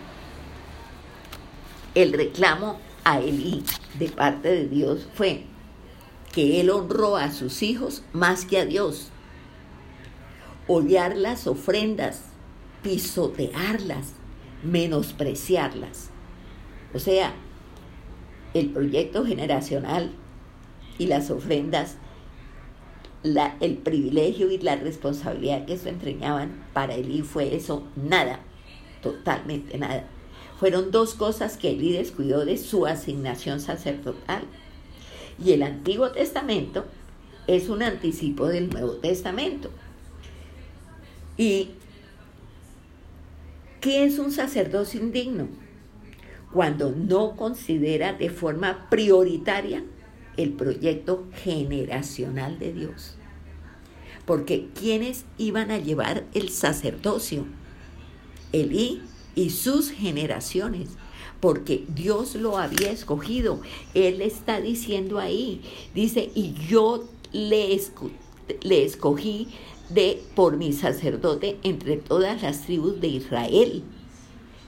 el 1.95 2.13
reclamo 2.13 2.81
a 3.05 3.21
Elí 3.21 3.63
de 3.99 4.09
parte 4.09 4.49
de 4.49 4.67
Dios 4.67 5.07
fue 5.15 5.45
que 6.33 6.61
él 6.61 6.71
honró 6.71 7.17
a 7.17 7.31
sus 7.31 7.63
hijos 7.63 8.03
más 8.13 8.45
que 8.45 8.59
a 8.59 8.65
Dios. 8.65 9.11
Odiar 10.67 11.17
las 11.17 11.47
ofrendas, 11.47 12.23
pisotearlas, 12.83 14.15
menospreciarlas. 14.65 16.11
O 16.93 16.99
sea, 16.99 17.33
el 18.55 18.71
proyecto 18.71 19.25
generacional 19.25 20.11
y 20.99 21.07
las 21.07 21.31
ofrendas, 21.31 21.99
el 23.23 23.77
privilegio 23.77 24.51
y 24.51 24.59
la 24.59 24.75
responsabilidad 24.75 25.65
que 25.65 25.75
eso 25.75 25.89
entreñaban 25.89 26.67
para 26.73 26.95
Elí 26.95 27.23
fue 27.23 27.55
eso, 27.55 27.87
nada 27.95 28.41
totalmente 29.05 29.79
nada. 29.79 30.05
Fueron 30.59 30.91
dos 30.91 31.15
cosas 31.15 31.59
que 31.59 31.71
Elí 31.71 31.93
descuidó 31.93 32.45
de 32.45 32.57
su 32.57 32.87
asignación 32.87 33.61
sacerdotal. 33.61 34.43
Y 35.45 35.53
el 35.53 35.63
Antiguo 35.63 36.11
Testamento 36.11 36.87
es 37.47 37.69
un 37.69 37.83
anticipo 37.83 38.49
del 38.49 38.71
Nuevo 38.71 38.93
Testamento. 38.93 39.71
¿Y 41.37 41.71
qué 43.81 44.05
es 44.05 44.19
un 44.19 44.33
sacerdocio 44.33 45.01
indigno? 45.01 45.49
Cuando 46.53 46.91
no 46.91 47.37
considera 47.37 48.15
de 48.15 48.31
forma 48.31 48.89
prioritaria 48.89 49.85
el 50.37 50.53
proyecto 50.53 51.27
generacional 51.43 52.59
de 52.59 52.73
Dios. 52.73 53.17
Porque 54.25 54.69
¿quiénes 54.75 55.27
iban 55.37 55.71
a 55.71 55.79
llevar 55.79 56.25
el 56.33 56.49
sacerdocio? 56.49 57.45
Elí 58.55 59.03
y 59.35 59.51
sus 59.51 59.91
generaciones, 59.91 60.91
porque 61.41 61.85
Dios 61.89 62.37
lo 62.37 62.57
había 62.57 62.91
escogido. 62.91 63.61
Él 63.95 64.23
está 64.23 64.61
diciendo 64.61 65.19
ahí, 65.19 65.61
dice, 65.95 66.31
y 66.35 66.55
yo 66.69 67.05
le, 67.33 67.81
le 68.63 68.85
escogí 68.85 69.49
de 69.91 70.23
por 70.35 70.57
mi 70.57 70.73
sacerdote 70.73 71.59
entre 71.63 71.97
todas 71.97 72.43
las 72.43 72.63
tribus 72.63 73.01
de 73.01 73.09
Israel. 73.09 73.83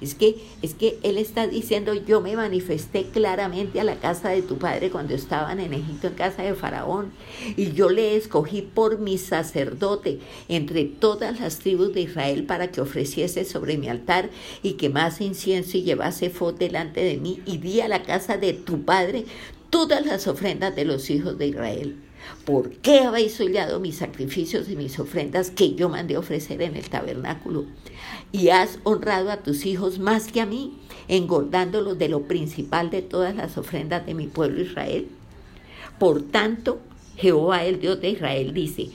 Es 0.01 0.15
que, 0.15 0.37
es 0.61 0.75
que 0.75 0.99
Él 1.03 1.17
está 1.17 1.47
diciendo, 1.47 1.95
yo 1.95 2.21
me 2.21 2.37
manifesté 2.37 3.05
claramente 3.05 3.81
a 3.81 3.85
la 3.85 3.97
casa 3.97 4.29
de 4.29 4.43
tu 4.43 4.59
padre 4.59 4.91
cuando 4.91 5.15
estaban 5.15 5.59
en 5.59 5.73
Egipto 5.73 6.09
en 6.09 6.15
casa 6.15 6.43
de 6.43 6.55
Faraón, 6.55 7.13
y 7.57 7.73
yo 7.73 7.89
le 7.89 8.17
escogí 8.17 8.61
por 8.61 8.99
mi 8.99 9.17
sacerdote 9.17 10.19
entre 10.49 10.85
todas 10.85 11.41
las 11.41 11.61
tribus 11.61 11.95
de 11.95 12.03
Israel 12.03 12.45
para 12.45 12.71
que 12.71 12.83
ofreciese 12.83 13.45
sobre 13.45 13.79
mi 13.79 13.89
altar 13.89 14.29
y 14.63 14.75
quemase 14.75 15.25
incienso 15.25 15.79
y 15.79 15.83
llevase 15.83 16.29
fot 16.29 16.59
delante 16.59 17.03
de 17.03 17.17
mí, 17.17 17.41
y 17.47 17.57
di 17.57 17.81
a 17.81 17.89
la 17.89 18.03
casa 18.03 18.37
de 18.37 18.53
tu 18.53 18.83
padre 18.83 19.25
todas 19.71 20.05
las 20.05 20.27
ofrendas 20.29 20.77
de 20.77 20.85
los 20.85 21.09
hijos 21.09 21.39
de 21.39 21.49
Israel. 21.49 21.97
¿Por 22.45 22.71
qué 22.71 23.01
habéis 23.01 23.41
hollado 23.41 23.81
mis 23.81 23.97
sacrificios 23.97 24.69
y 24.69 24.77
mis 24.77 24.99
ofrendas 24.99 25.51
que 25.51 25.75
yo 25.75 25.89
mandé 25.89 26.17
ofrecer 26.17 26.63
en 26.63 26.77
el 26.77 26.89
tabernáculo? 26.89 27.65
Y 28.33 28.51
has 28.51 28.79
honrado 28.85 29.31
a 29.31 29.39
tus 29.39 29.67
hijos 29.67 29.99
más 29.99 30.31
que 30.31 30.41
a 30.41 30.47
mí, 30.47 30.79
engordándolos 31.09 31.99
de 31.99 32.09
lo 32.09 32.23
principal 32.23 32.91
de 32.91 33.03
todas 33.03 33.35
las 33.35 33.57
ofrendas 33.57 34.05
de 34.05 34.15
mi 34.15 34.27
pueblo 34.27 34.63
Israel. 34.63 35.09
Por 35.99 36.23
tanto, 36.23 36.81
Jehová, 37.17 37.65
el 37.65 37.81
Dios 37.81 38.01
de 38.01 38.11
Israel, 38.11 38.53
dice, 38.53 38.91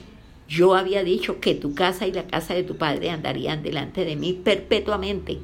yo 0.48 0.74
había 0.74 1.02
dicho 1.02 1.40
que 1.40 1.54
tu 1.54 1.74
casa 1.74 2.06
y 2.06 2.12
la 2.12 2.26
casa 2.26 2.54
de 2.54 2.62
tu 2.62 2.76
padre 2.76 3.10
andarían 3.10 3.62
delante 3.62 4.04
de 4.04 4.16
mí 4.16 4.34
perpetuamente. 4.34 5.38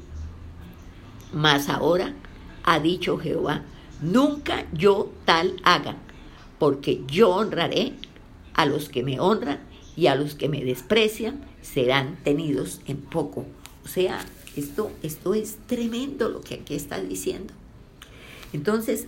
Mas 1.33 1.69
ahora 1.69 2.15
ha 2.63 2.79
dicho 2.79 3.19
Jehová, 3.19 3.63
nunca 4.01 4.67
yo 4.73 5.11
tal 5.25 5.57
haga 5.65 5.97
porque 6.59 7.03
yo 7.07 7.31
honraré 7.31 7.93
a 8.55 8.67
los 8.67 8.89
que 8.89 9.03
me 9.03 9.21
honran 9.21 9.61
y 9.97 10.07
a 10.09 10.15
los 10.15 10.35
que 10.35 10.49
me 10.49 10.65
desprecian 10.65 11.45
serán 11.63 12.19
tenidos 12.23 12.81
en 12.87 12.99
poco. 12.99 13.47
O 13.89 13.91
sea, 13.91 14.23
esto, 14.55 14.93
esto 15.03 15.33
es 15.33 15.57
tremendo 15.67 16.29
lo 16.29 16.43
que 16.43 16.57
aquí 16.57 16.75
está 16.75 17.01
diciendo. 17.01 17.55
Entonces, 18.53 19.07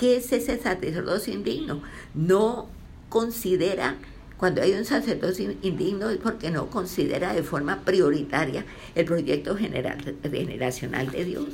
¿qué 0.00 0.16
es 0.16 0.32
ese 0.32 0.58
sacerdocio 0.58 1.34
indigno? 1.34 1.82
No 2.14 2.66
considera, 3.10 3.96
cuando 4.38 4.62
hay 4.62 4.72
un 4.72 4.86
sacerdocio 4.86 5.54
indigno 5.60 6.08
es 6.08 6.16
porque 6.16 6.50
no 6.50 6.70
considera 6.70 7.34
de 7.34 7.42
forma 7.42 7.84
prioritaria 7.84 8.64
el 8.94 9.04
proyecto 9.04 9.54
general, 9.54 10.16
generacional 10.22 11.10
de 11.10 11.24
Dios. 11.26 11.48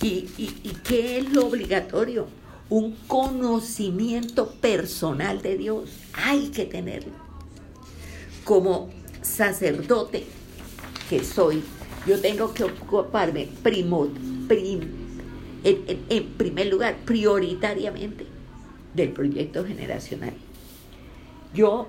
¿Y, 0.00 0.28
y 0.38 0.76
qué 0.84 1.18
es 1.18 1.32
lo 1.32 1.46
obligatorio? 1.46 2.28
un 2.68 2.96
conocimiento 3.06 4.50
personal 4.50 5.40
de 5.40 5.56
Dios. 5.56 5.88
Hay 6.14 6.48
que 6.48 6.64
tenerlo. 6.64 7.12
Como 8.44 8.90
sacerdote 9.22 10.26
que 11.08 11.24
soy, 11.24 11.62
yo 12.06 12.20
tengo 12.20 12.52
que 12.52 12.64
ocuparme 12.64 13.48
primo, 13.62 14.08
en, 15.64 16.24
primer 16.36 16.66
lugar, 16.68 16.96
prioritariamente 17.04 18.26
del 18.94 19.10
proyecto 19.10 19.64
generacional. 19.64 20.34
Yo, 21.52 21.88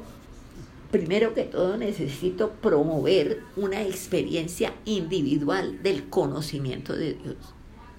primero 0.91 1.33
que 1.33 1.43
todo, 1.43 1.77
necesito 1.77 2.51
promover 2.51 3.41
una 3.55 3.83
experiencia 3.83 4.73
individual 4.85 5.83
del 5.83 6.09
conocimiento 6.09 6.95
de 6.95 7.13
Dios. 7.13 7.35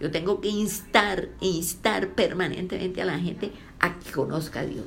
Yo 0.00 0.10
tengo 0.10 0.40
que 0.40 0.48
instar, 0.48 1.28
instar 1.40 2.10
permanentemente 2.10 3.02
a 3.02 3.04
la 3.04 3.18
gente 3.18 3.52
a 3.80 3.98
que 3.98 4.10
conozca 4.12 4.60
a 4.60 4.66
Dios. 4.66 4.86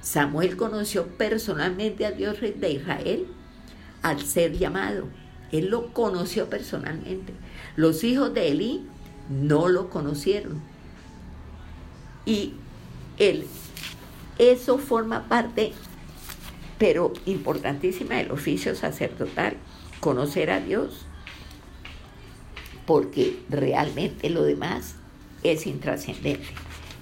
Samuel 0.00 0.56
conoció 0.56 1.06
personalmente 1.06 2.06
a 2.06 2.12
Dios 2.12 2.38
de 2.40 2.70
Israel 2.70 3.26
al 4.02 4.22
ser 4.22 4.56
llamado. 4.56 5.08
Él 5.52 5.68
lo 5.70 5.92
conoció 5.92 6.48
personalmente. 6.48 7.32
Los 7.76 8.04
hijos 8.04 8.32
de 8.34 8.48
Elí 8.48 8.86
no 9.28 9.68
lo 9.68 9.90
conocieron. 9.90 10.60
Y 12.24 12.54
él, 13.18 13.46
eso 14.38 14.78
forma 14.78 15.28
parte, 15.28 15.72
pero 16.78 17.12
importantísima, 17.24 18.16
del 18.16 18.32
oficio 18.32 18.74
sacerdotal, 18.74 19.56
conocer 20.00 20.50
a 20.50 20.60
Dios 20.60 21.06
porque 22.86 23.40
realmente 23.50 24.30
lo 24.30 24.44
demás 24.44 24.94
es 25.42 25.66
intrascendente. 25.66 26.46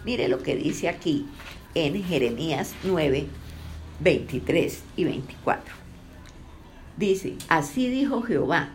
Mire 0.04 0.28
lo 0.28 0.42
que 0.42 0.56
dice 0.56 0.88
aquí 0.88 1.26
en 1.74 2.02
Jeremías 2.02 2.74
9, 2.82 3.26
23 4.00 4.82
y 4.96 5.04
24. 5.04 5.84
Dice, 6.96 7.34
así 7.48 7.88
dijo 7.88 8.22
Jehová, 8.22 8.70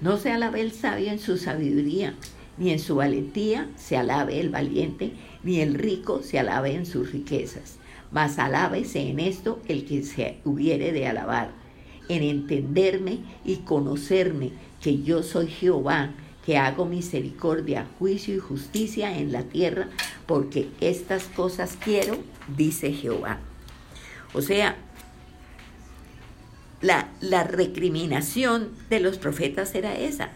no 0.00 0.16
se 0.16 0.32
alabe 0.32 0.60
el 0.60 0.72
sabio 0.72 1.10
en 1.10 1.20
su 1.20 1.36
sabiduría, 1.36 2.14
ni 2.58 2.70
en 2.70 2.78
su 2.78 2.96
valentía 2.96 3.68
se 3.76 3.96
alabe 3.96 4.40
el 4.40 4.50
valiente, 4.50 5.12
ni 5.44 5.60
el 5.60 5.74
rico 5.74 6.22
se 6.22 6.38
alabe 6.38 6.74
en 6.74 6.84
sus 6.84 7.12
riquezas, 7.12 7.76
mas 8.10 8.38
alábese 8.38 9.08
en 9.08 9.20
esto 9.20 9.60
el 9.68 9.86
que 9.86 10.02
se 10.02 10.38
hubiere 10.44 10.92
de 10.92 11.06
alabar, 11.06 11.52
en 12.08 12.22
entenderme 12.24 13.20
y 13.44 13.56
conocerme 13.58 14.50
que 14.80 15.02
yo 15.02 15.22
soy 15.22 15.46
Jehová, 15.46 16.10
que 16.44 16.58
hago 16.58 16.86
misericordia, 16.86 17.86
juicio 17.98 18.34
y 18.34 18.38
justicia 18.38 19.16
en 19.16 19.30
la 19.30 19.44
tierra, 19.44 19.88
porque 20.26 20.68
estas 20.80 21.24
cosas 21.24 21.78
quiero, 21.82 22.16
dice 22.56 22.92
Jehová. 22.92 23.38
O 24.32 24.42
sea, 24.42 24.76
la, 26.80 27.12
la 27.20 27.44
recriminación 27.44 28.70
de 28.88 29.00
los 29.00 29.18
profetas 29.18 29.74
era 29.74 29.98
esa, 29.98 30.30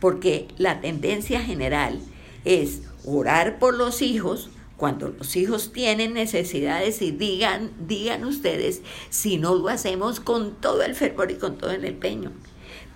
porque 0.00 0.48
la 0.58 0.80
tendencia 0.80 1.40
general 1.40 2.00
es 2.44 2.82
orar 3.04 3.58
por 3.58 3.74
los 3.74 4.02
hijos, 4.02 4.50
cuando 4.76 5.08
los 5.10 5.36
hijos 5.36 5.72
tienen 5.72 6.14
necesidades 6.14 7.02
y 7.02 7.12
digan, 7.12 7.70
digan 7.86 8.24
ustedes 8.24 8.82
si 9.10 9.38
no 9.38 9.54
lo 9.54 9.68
hacemos 9.68 10.18
con 10.18 10.56
todo 10.60 10.82
el 10.82 10.96
fervor 10.96 11.30
y 11.30 11.36
con 11.36 11.56
todo 11.56 11.70
el 11.70 11.84
empeño. 11.84 12.32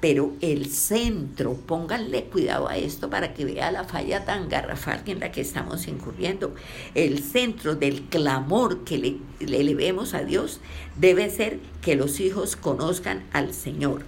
Pero 0.00 0.34
el 0.40 0.66
centro, 0.66 1.54
pónganle 1.54 2.24
cuidado 2.24 2.68
a 2.68 2.76
esto 2.76 3.08
para 3.08 3.32
que 3.32 3.44
vea 3.44 3.70
la 3.70 3.84
falla 3.84 4.24
tan 4.24 4.48
garrafal 4.48 5.02
en 5.06 5.20
la 5.20 5.32
que 5.32 5.40
estamos 5.40 5.88
incurriendo. 5.88 6.54
El 6.94 7.22
centro 7.22 7.74
del 7.74 8.02
clamor 8.02 8.84
que 8.84 8.98
le, 8.98 9.16
le 9.40 9.60
elevemos 9.60 10.12
a 10.14 10.22
Dios 10.22 10.60
debe 10.96 11.30
ser 11.30 11.60
que 11.80 11.96
los 11.96 12.20
hijos 12.20 12.56
conozcan 12.56 13.24
al 13.32 13.54
Señor. 13.54 14.04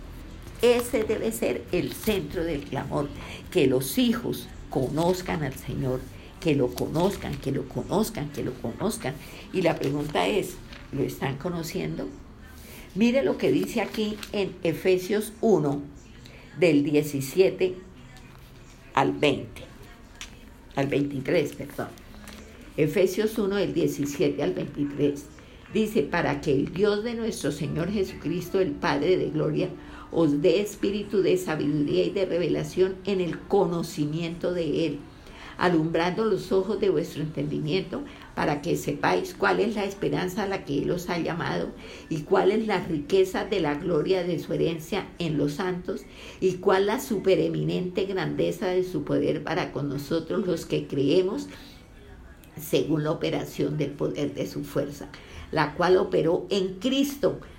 Ese 0.61 1.04
debe 1.04 1.33
ser 1.33 1.64
el 1.73 1.92
centro 1.92 2.45
del 2.45 2.62
clamor, 2.62 3.09
que 3.50 3.66
los 3.66 3.97
hijos 3.97 4.49
conozcan 4.71 5.45
al 5.45 5.54
Señor, 5.54 6.00
que 6.40 6.54
lo 6.54 6.68
conozcan, 6.68 7.37
que 7.37 7.52
lo 7.52 7.68
conozcan, 7.68 8.28
que 8.30 8.42
lo 8.42 8.52
conozcan. 8.54 9.14
Y 9.52 9.62
la 9.62 9.76
pregunta 9.76 10.26
es, 10.26 10.54
¿lo 10.92 11.02
están 11.02 11.37
conociendo? 11.37 12.09
Mire 12.95 13.23
lo 13.23 13.37
que 13.37 13.52
dice 13.52 13.80
aquí 13.80 14.16
en 14.33 14.54
Efesios 14.62 15.33
1, 15.40 15.83
del 16.59 16.83
17 16.83 17.75
al 18.95 19.12
20, 19.12 19.62
al 20.75 20.87
23, 20.87 21.52
perdón. 21.52 21.88
Efesios 22.76 23.38
1, 23.38 23.57
del 23.57 23.75
17 23.75 24.42
al 24.42 24.54
23. 24.54 25.25
Dice, 25.75 26.02
para 26.02 26.40
que 26.40 26.52
el 26.52 26.73
Dios 26.73 27.04
de 27.04 27.14
nuestro 27.14 27.52
Señor 27.52 27.90
Jesucristo, 27.90 28.59
el 28.59 28.73
Padre 28.73 29.18
de 29.18 29.30
Gloria, 29.30 29.68
os 30.11 30.40
dé 30.40 30.61
espíritu 30.61 31.21
de 31.21 31.37
sabiduría 31.37 32.04
y 32.04 32.11
de 32.11 32.25
revelación 32.25 32.97
en 33.04 33.21
el 33.21 33.38
conocimiento 33.38 34.54
de 34.54 34.87
Él 34.87 34.99
alumbrando 35.59 36.25
los 36.25 36.52
ojos 36.52 36.80
de 36.80 36.88
vuestro 36.88 37.21
entendimiento, 37.23 38.02
para 38.38 38.62
que 38.62 38.76
sepáis 38.76 39.35
cuál 39.35 39.59
es 39.59 39.75
la 39.75 39.85
esperanza 39.85 40.45
a 40.45 40.47
la 40.47 40.64
que 40.64 40.78
Él 40.83 40.92
os 40.92 41.11
ha 41.11 41.18
llamado, 41.18 41.71
y 42.09 42.21
cuál 42.21 42.52
es 42.52 42.68
la 42.68 42.78
riqueza 42.78 43.45
de 43.45 43.59
la 43.59 43.75
gloria 43.75 44.23
de 44.23 44.38
su 44.38 44.52
herencia 44.52 45.09
en 45.18 45.37
los 45.37 45.54
santos, 45.54 46.02
y 46.40 46.52
cuál 46.59 46.87
la 46.87 47.00
supereminente 47.00 48.04
grandeza 48.04 48.68
de 48.68 48.85
su 48.85 49.02
poder 49.02 49.42
para 49.42 49.73
con 49.73 49.88
nosotros 49.88 50.47
los 50.47 50.66
que 50.66 50.87
creemos, 50.87 51.49
según 52.57 53.02
la 53.02 53.11
operación 53.11 53.76
del 53.76 53.90
poder 53.90 54.33
de 54.35 54.47
su 54.47 54.62
fuerza, 54.62 55.09
la 55.50 55.75
cual 55.75 55.97
operó 55.97 56.47
en 56.49 56.75
Cristo 56.75 57.40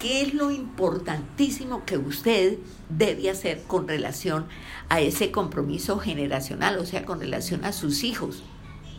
¿Qué 0.00 0.22
es 0.22 0.32
lo 0.32 0.50
importantísimo 0.50 1.84
que 1.84 1.98
usted 1.98 2.56
debe 2.88 3.28
hacer 3.28 3.62
con 3.66 3.86
relación 3.86 4.46
a 4.88 5.02
ese 5.02 5.30
compromiso 5.30 5.98
generacional, 5.98 6.78
o 6.78 6.86
sea, 6.86 7.04
con 7.04 7.20
relación 7.20 7.66
a 7.66 7.72
sus 7.72 8.02
hijos? 8.02 8.42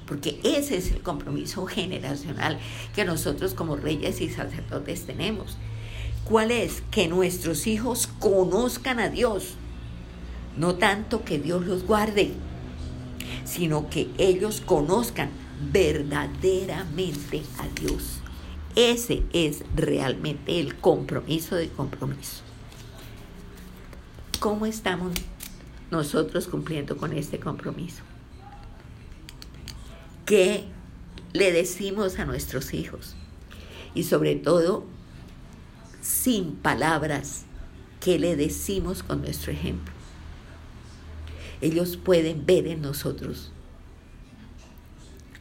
Porque 0.06 0.40
ese 0.44 0.78
es 0.78 0.92
el 0.92 1.02
compromiso 1.02 1.66
generacional 1.66 2.60
que 2.94 3.04
nosotros 3.04 3.56
como 3.56 3.78
reyes 3.78 4.22
y 4.22 4.30
sacerdotes 4.30 5.08
tenemos. 5.08 5.58
¿Cuál 6.24 6.52
es? 6.52 6.84
Que 6.92 7.08
nuestros 7.08 7.66
hijos 7.66 8.08
conozcan 8.20 9.00
a 9.00 9.10
Dios. 9.10 9.56
No 10.56 10.76
tanto 10.76 11.26
que 11.26 11.40
Dios 11.40 11.66
los 11.66 11.84
guarde, 11.84 12.32
sino 13.44 13.90
que 13.90 14.08
ellos 14.20 14.62
conozcan 14.62 15.32
verdaderamente 15.72 17.42
a 17.58 17.68
Dios. 17.70 18.21
Ese 18.76 19.24
es 19.34 19.64
realmente 19.76 20.60
el 20.60 20.76
compromiso 20.76 21.56
de 21.56 21.70
compromiso. 21.70 22.42
¿Cómo 24.40 24.66
estamos 24.66 25.12
nosotros 25.92 26.48
cumpliendo 26.48 26.96
con 26.96 27.12
este 27.12 27.40
compromiso? 27.40 28.02
¿Qué 30.26 30.64
le 31.34 31.52
decimos 31.52 32.18
a 32.18 32.26
nuestros 32.26 32.74
hijos? 32.74 33.16
Y 33.94 34.04
sobre 34.04 34.36
todo, 34.36 34.86
sin 36.02 36.56
palabras, 36.56 37.44
¿qué 38.00 38.20
le 38.20 38.38
decimos 38.38 39.04
con 39.04 39.22
nuestro 39.22 39.52
ejemplo? 39.52 39.94
Ellos 41.60 41.98
pueden 41.98 42.46
ver 42.46 42.68
en 42.68 42.82
nosotros 42.82 43.52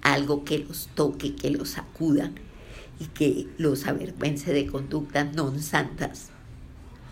algo 0.02 0.44
que 0.44 0.58
los 0.58 0.88
toque, 0.94 1.36
que 1.36 1.50
los 1.50 1.70
sacuda, 1.70 2.32
y 3.00 3.06
que 3.06 3.48
los 3.58 3.86
avergüence 3.86 4.52
de 4.52 4.66
conductas 4.66 5.34
no 5.34 5.58
santas 5.58 6.28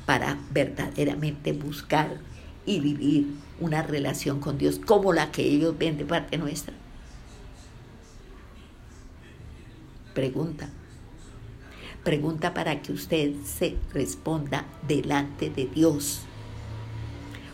para 0.06 0.38
verdaderamente 0.52 1.52
buscar 1.52 2.18
y 2.66 2.78
vivir 2.80 3.26
una 3.58 3.82
relación 3.82 4.38
con 4.38 4.58
Dios 4.58 4.78
como 4.78 5.12
la 5.12 5.32
que 5.32 5.42
ellos 5.42 5.76
ven 5.76 5.96
de 5.96 6.04
parte 6.04 6.36
nuestra. 6.36 6.74
Pregunta. 10.14 10.68
Pregunta 12.04 12.52
para 12.52 12.82
que 12.82 12.92
usted 12.92 13.34
se 13.44 13.76
responda 13.92 14.66
delante 14.86 15.50
de 15.50 15.66
Dios. 15.66 16.20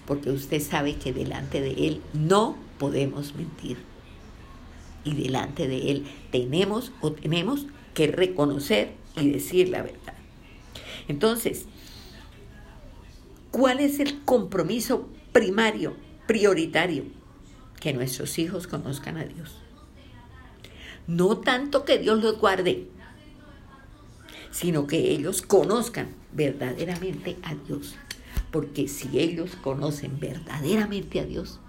Porque 0.06 0.30
usted 0.30 0.60
sabe 0.60 0.96
que 0.96 1.12
delante 1.12 1.60
de 1.60 1.72
Él 1.86 2.02
no 2.12 2.56
podemos 2.78 3.34
mentir. 3.36 3.78
Y 5.04 5.14
delante 5.14 5.68
de 5.68 5.90
Él 5.90 6.06
tenemos 6.30 6.92
o 7.00 7.12
tenemos 7.12 7.66
que 7.94 8.08
reconocer 8.08 8.92
y 9.16 9.30
decir 9.30 9.68
la 9.68 9.82
verdad. 9.82 10.14
Entonces, 11.08 11.66
¿cuál 13.50 13.80
es 13.80 14.00
el 14.00 14.22
compromiso 14.24 15.08
primario, 15.32 15.96
prioritario? 16.26 17.04
Que 17.80 17.92
nuestros 17.92 18.38
hijos 18.38 18.66
conozcan 18.66 19.16
a 19.16 19.24
Dios. 19.24 19.58
No 21.06 21.38
tanto 21.38 21.84
que 21.84 21.98
Dios 21.98 22.22
los 22.22 22.38
guarde, 22.38 22.88
sino 24.50 24.86
que 24.86 25.10
ellos 25.10 25.42
conozcan 25.42 26.14
verdaderamente 26.32 27.36
a 27.42 27.54
Dios. 27.54 27.96
Porque 28.50 28.88
si 28.88 29.18
ellos 29.18 29.56
conocen 29.56 30.18
verdaderamente 30.18 31.20
a 31.20 31.24
Dios, 31.24 31.60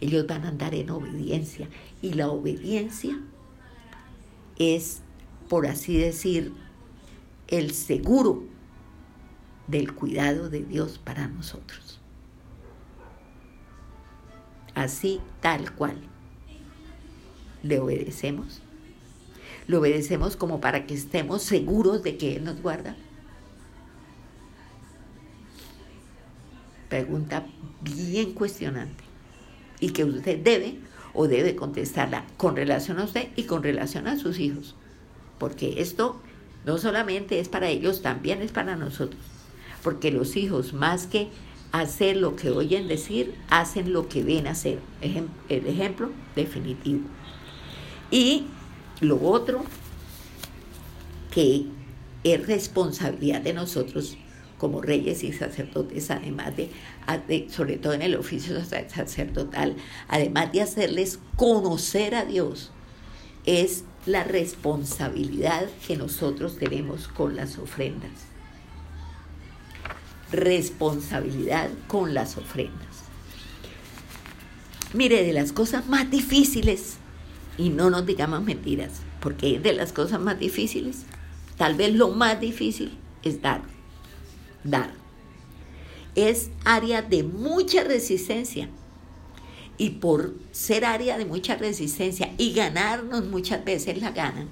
ellos 0.00 0.26
van 0.26 0.44
a 0.44 0.48
andar 0.48 0.74
en 0.74 0.90
obediencia. 0.90 1.68
Y 2.02 2.12
la 2.12 2.28
obediencia 2.28 3.18
es 4.58 5.00
por 5.48 5.66
así 5.66 5.98
decir, 5.98 6.52
el 7.48 7.72
seguro 7.72 8.44
del 9.66 9.94
cuidado 9.94 10.48
de 10.50 10.62
Dios 10.62 10.98
para 10.98 11.28
nosotros. 11.28 12.00
Así 14.74 15.20
tal 15.40 15.72
cual. 15.74 15.96
Le 17.62 17.80
obedecemos. 17.80 18.60
Le 19.66 19.76
obedecemos 19.76 20.36
como 20.36 20.60
para 20.60 20.86
que 20.86 20.94
estemos 20.94 21.42
seguros 21.42 22.02
de 22.02 22.16
que 22.16 22.36
Él 22.36 22.44
nos 22.44 22.60
guarda. 22.62 22.94
Pregunta 26.88 27.46
bien 27.80 28.32
cuestionante 28.32 29.02
y 29.80 29.90
que 29.90 30.04
usted 30.04 30.38
debe 30.38 30.78
o 31.14 31.26
debe 31.26 31.56
contestarla 31.56 32.24
con 32.36 32.54
relación 32.54 33.00
a 33.00 33.04
usted 33.04 33.28
y 33.34 33.44
con 33.44 33.62
relación 33.64 34.06
a 34.06 34.16
sus 34.16 34.38
hijos 34.38 34.76
porque 35.38 35.80
esto 35.80 36.20
no 36.64 36.78
solamente 36.78 37.38
es 37.38 37.48
para 37.48 37.68
ellos, 37.68 38.02
también 38.02 38.42
es 38.42 38.52
para 38.52 38.76
nosotros, 38.76 39.20
porque 39.82 40.10
los 40.10 40.36
hijos 40.36 40.72
más 40.72 41.06
que 41.06 41.28
hacer 41.72 42.16
lo 42.16 42.36
que 42.36 42.50
oyen 42.50 42.88
decir, 42.88 43.34
hacen 43.50 43.92
lo 43.92 44.08
que 44.08 44.22
ven 44.22 44.46
hacer, 44.46 44.78
el 45.00 45.66
ejemplo 45.66 46.10
definitivo. 46.34 47.00
Y 48.10 48.46
lo 49.00 49.20
otro 49.22 49.64
que 51.30 51.66
es 52.24 52.46
responsabilidad 52.46 53.42
de 53.42 53.52
nosotros 53.52 54.16
como 54.58 54.80
reyes 54.80 55.22
y 55.22 55.32
sacerdotes, 55.32 56.10
además 56.10 56.54
de, 56.56 56.70
sobre 57.50 57.76
todo 57.76 57.92
en 57.92 58.02
el 58.02 58.16
oficio 58.16 58.56
sacerdotal, 58.64 59.76
además 60.08 60.50
de 60.52 60.62
hacerles 60.62 61.18
conocer 61.36 62.14
a 62.14 62.24
Dios, 62.24 62.70
es 63.44 63.84
la 64.06 64.24
responsabilidad 64.24 65.68
que 65.86 65.96
nosotros 65.96 66.56
tenemos 66.58 67.08
con 67.08 67.36
las 67.36 67.58
ofrendas. 67.58 68.10
Responsabilidad 70.32 71.70
con 71.86 72.14
las 72.14 72.36
ofrendas. 72.36 72.86
Mire, 74.94 75.24
de 75.24 75.32
las 75.32 75.52
cosas 75.52 75.86
más 75.88 76.10
difíciles, 76.10 76.96
y 77.58 77.70
no 77.70 77.90
nos 77.90 78.06
digamos 78.06 78.42
mentiras, 78.42 78.92
porque 79.20 79.58
de 79.58 79.72
las 79.72 79.92
cosas 79.92 80.20
más 80.20 80.38
difíciles, 80.38 81.02
tal 81.56 81.74
vez 81.74 81.94
lo 81.94 82.10
más 82.10 82.40
difícil 82.40 82.96
es 83.22 83.42
dar 83.42 83.62
dar. 84.70 84.90
Es 86.14 86.50
área 86.64 87.02
de 87.02 87.22
mucha 87.22 87.84
resistencia. 87.84 88.68
Y 89.78 89.90
por 89.90 90.34
ser 90.52 90.84
área 90.84 91.18
de 91.18 91.26
mucha 91.26 91.56
resistencia 91.56 92.32
y 92.38 92.54
ganarnos 92.54 93.26
muchas 93.26 93.64
veces 93.64 94.00
la 94.00 94.10
gana, 94.10 94.46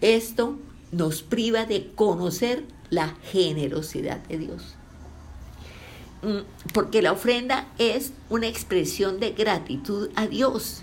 esto 0.00 0.58
nos 0.92 1.22
priva 1.22 1.66
de 1.66 1.92
conocer 1.94 2.64
la 2.90 3.14
generosidad 3.30 4.18
de 4.26 4.38
Dios. 4.38 4.74
Mm, 6.22 6.40
porque 6.74 7.02
la 7.02 7.12
ofrenda 7.12 7.68
es 7.78 8.12
una 8.28 8.46
expresión 8.46 9.20
de 9.20 9.30
gratitud 9.30 10.10
a 10.16 10.26
Dios 10.26 10.82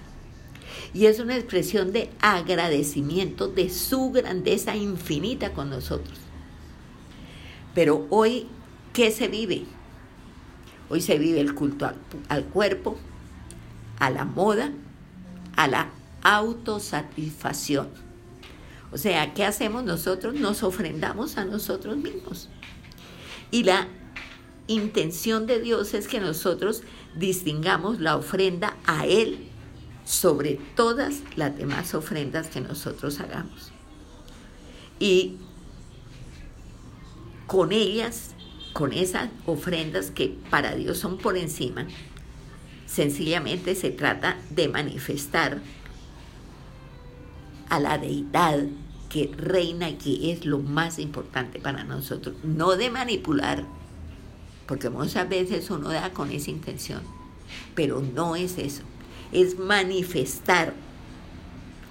y 0.93 1.05
es 1.05 1.19
una 1.19 1.35
expresión 1.35 1.91
de 1.91 2.09
agradecimiento 2.19 3.47
de 3.47 3.69
su 3.69 4.11
grandeza 4.11 4.75
infinita 4.75 5.53
con 5.53 5.69
nosotros. 5.69 6.17
Pero 7.75 8.07
hoy, 8.09 8.47
¿qué 8.93 9.11
se 9.11 9.27
vive? 9.27 9.65
Hoy 10.89 11.01
se 11.01 11.19
vive 11.19 11.41
el 11.41 11.53
culto 11.53 11.91
al, 12.29 12.45
cuerpo, 12.45 12.97
a 13.99 14.09
la 14.09 14.25
moda, 14.25 14.71
a 15.55 15.67
la 15.67 15.89
autosatisfacción. 16.23 17.89
O 18.91 18.97
sea, 18.97 19.33
¿qué 19.33 19.43
hacemos 19.43 19.83
nosotros? 19.83 20.35
Nos 20.35 20.63
ofrendamos 20.63 21.37
a 21.37 21.45
nosotros 21.45 21.97
mismos. 21.97 22.49
Y 23.51 23.63
la 23.63 23.87
intención 24.67 25.47
de 25.47 25.59
Dios 25.59 25.93
es 25.93 26.07
que 26.07 26.19
nosotros 26.19 26.83
distingamos 27.15 27.99
la 27.99 28.15
ofrenda 28.15 28.75
a 28.85 29.05
Él 29.05 29.49
sobre 30.05 30.59
todas 30.75 31.21
las 31.35 31.57
demás 31.57 31.93
ofrendas 31.93 32.47
que 32.47 32.61
nosotros 32.61 33.19
hagamos. 33.19 33.71
Y 34.99 35.37
con 37.45 37.71
ellas, 37.71 38.31
con 38.73 38.93
esas 38.93 39.29
ofrendas 39.45 40.11
que 40.11 40.37
para 40.49 40.75
Dios 40.75 40.97
son 40.97 41.17
por 41.17 41.37
encima, 41.37 41.87
sencillamente 42.87 43.75
se 43.75 43.91
trata 43.91 44.37
de 44.49 44.69
manifestar 44.69 45.59
a 47.69 47.79
la 47.79 47.97
deidad 47.97 48.65
que 49.09 49.31
reina 49.37 49.89
y 49.89 49.95
que 49.95 50.31
es 50.31 50.45
lo 50.45 50.59
más 50.59 50.97
importante 50.97 51.59
para 51.59 51.83
nosotros, 51.83 52.35
no 52.43 52.75
de 52.75 52.89
manipular, 52.89 53.65
porque 54.65 54.89
muchas 54.89 55.29
veces 55.29 55.69
uno 55.69 55.89
da 55.89 56.11
con 56.11 56.31
esa 56.31 56.49
intención, 56.49 57.01
pero 57.75 58.01
no 58.01 58.35
es 58.35 58.57
eso, 58.57 58.83
es 59.31 59.59
manifestar, 59.59 60.73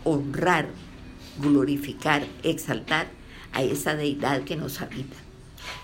honrar, 0.04 0.68
glorificar, 1.38 2.26
exaltar 2.42 3.08
a 3.52 3.62
esa 3.62 3.94
deidad 3.94 4.44
que 4.44 4.56
nos 4.56 4.80
habita. 4.80 5.16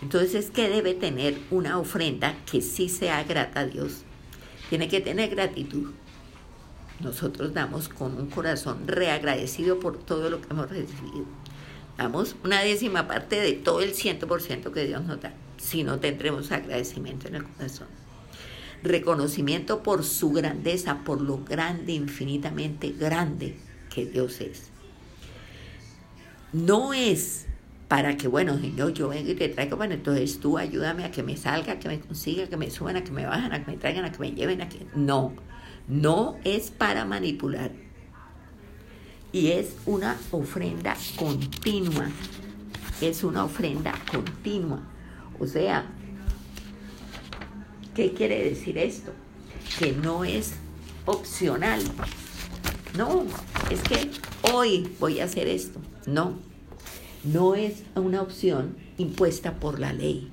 Entonces, 0.01 0.51
¿qué 0.51 0.68
debe 0.68 0.94
tener 0.94 1.38
una 1.51 1.79
ofrenda 1.79 2.35
que 2.51 2.61
sí 2.61 2.88
sea 2.88 3.25
grata 3.25 3.61
a 3.61 3.66
Dios? 3.66 4.05
Tiene 4.73 4.89
que 4.89 5.03
tener 5.03 5.29
gratitud. 5.29 5.91
Nosotros 7.01 7.53
damos 7.53 7.91
con 7.91 8.17
un 8.17 8.31
corazón 8.31 8.89
reagradecido 8.89 9.79
por 9.79 9.99
todo 9.99 10.31
lo 10.31 10.41
que 10.41 10.47
hemos 10.49 10.71
recibido. 10.71 11.27
Damos 11.99 12.37
una 12.43 12.63
décima 12.63 13.07
parte 13.07 13.39
de 13.39 13.53
todo 13.53 13.83
el 13.83 13.93
ciento 13.93 14.27
por 14.27 14.41
ciento 14.41 14.73
que 14.73 14.87
Dios 14.87 15.05
nos 15.05 15.21
da, 15.21 15.35
si 15.59 15.85
no 15.85 16.01
tendremos 16.01 16.53
agradecimiento 16.53 17.29
en 17.29 17.35
el 17.35 17.45
corazón. 17.45 17.87
Reconocimiento 18.83 19.83
por 19.83 20.05
su 20.05 20.33
grandeza, 20.33 21.05
por 21.05 21.21
lo 21.21 21.45
grande, 21.45 21.93
infinitamente 21.93 22.93
grande 22.93 23.59
que 23.95 24.07
Dios 24.07 24.41
es. 24.41 24.71
No 26.55 26.95
es 26.95 27.45
para 27.92 28.16
que, 28.16 28.26
bueno, 28.26 28.59
Señor, 28.59 28.94
yo 28.94 29.09
vengo 29.09 29.33
y 29.33 29.35
te 29.35 29.50
traigo, 29.50 29.76
bueno, 29.76 29.92
entonces 29.92 30.40
tú 30.40 30.57
ayúdame 30.57 31.05
a 31.05 31.11
que 31.11 31.22
me 31.22 31.37
salga, 31.37 31.74
a 31.74 31.78
que 31.78 31.88
me 31.88 32.00
consiga, 32.00 32.46
que 32.46 32.57
me 32.57 32.70
suban, 32.70 32.96
a 32.96 33.05
que 33.05 33.11
me 33.11 33.26
bajen, 33.26 33.52
a 33.52 33.62
que 33.62 33.70
me 33.70 33.76
traigan, 33.76 34.07
a 34.07 34.11
que 34.11 34.18
me 34.18 34.33
lleven, 34.33 34.62
a 34.62 34.68
que... 34.70 34.87
No, 34.94 35.35
no 35.88 36.38
es 36.42 36.70
para 36.70 37.05
manipular. 37.05 37.70
Y 39.31 39.48
es 39.48 39.76
una 39.85 40.16
ofrenda 40.31 40.96
continua, 41.16 42.09
es 43.02 43.24
una 43.24 43.44
ofrenda 43.44 43.92
continua. 44.11 44.81
O 45.38 45.46
sea, 45.46 45.85
¿qué 47.94 48.14
quiere 48.14 48.42
decir 48.42 48.78
esto? 48.78 49.12
Que 49.78 49.92
no 49.92 50.24
es 50.24 50.55
opcional. 51.05 51.83
No, 52.96 53.26
es 53.68 53.83
que 53.83 54.11
hoy 54.50 54.96
voy 54.98 55.20
a 55.20 55.24
hacer 55.24 55.46
esto. 55.46 55.78
No, 56.07 56.52
no 57.25 57.55
es 57.55 57.85
una 57.95 58.21
opción 58.21 58.77
impuesta 58.99 59.55
por 59.55 59.79
la 59.79 59.93
ley. 59.93 60.29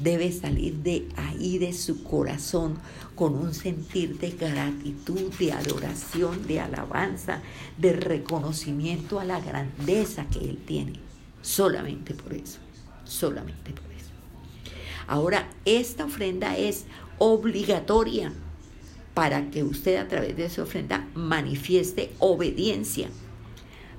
Debe 0.00 0.30
salir 0.30 0.74
de 0.76 1.08
ahí, 1.16 1.58
de 1.58 1.72
su 1.72 2.04
corazón, 2.04 2.78
con 3.14 3.34
un 3.34 3.54
sentir 3.54 4.18
de 4.18 4.30
gratitud, 4.30 5.32
de 5.38 5.52
adoración, 5.52 6.46
de 6.46 6.60
alabanza, 6.60 7.40
de 7.78 7.94
reconocimiento 7.94 9.18
a 9.18 9.24
la 9.24 9.40
grandeza 9.40 10.26
que 10.26 10.40
Él 10.40 10.58
tiene. 10.66 11.00
Solamente 11.40 12.12
por 12.12 12.34
eso, 12.34 12.58
solamente 13.04 13.72
por 13.72 13.90
eso. 13.92 14.10
Ahora, 15.06 15.48
esta 15.64 16.04
ofrenda 16.04 16.56
es 16.56 16.84
obligatoria 17.18 18.32
para 19.14 19.50
que 19.50 19.64
usted 19.64 19.96
a 19.96 20.08
través 20.08 20.36
de 20.36 20.44
esa 20.44 20.62
ofrenda 20.62 21.08
manifieste 21.14 22.12
obediencia 22.18 23.08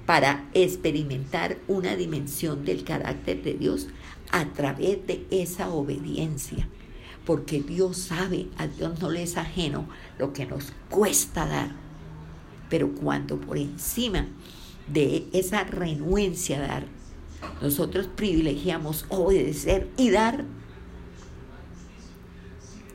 para 0.07 0.49
experimentar 0.53 1.57
una 1.67 1.97
dimensión 1.97 2.63
del 2.63 2.85
carácter 2.85 3.43
de 3.43 3.55
Dios 3.55 3.87
a 4.31 4.45
través 4.53 5.05
de 5.05 5.27
esa 5.29 5.69
obediencia. 5.69 6.67
Porque 7.25 7.61
Dios 7.61 7.97
sabe, 7.97 8.47
a 8.57 8.67
Dios 8.67 9.01
no 9.01 9.11
le 9.11 9.23
es 9.23 9.35
ajeno 9.35 9.89
lo 10.17 10.31
que 10.31 10.45
nos 10.45 10.71
cuesta 10.89 11.45
dar. 11.45 11.71
Pero 12.69 12.95
cuando 12.95 13.39
por 13.39 13.57
encima 13.57 14.27
de 14.87 15.27
esa 15.33 15.65
renuencia 15.65 16.57
a 16.57 16.67
dar, 16.67 16.85
nosotros 17.61 18.07
privilegiamos 18.07 19.05
obedecer 19.09 19.89
y 19.97 20.09
dar, 20.09 20.45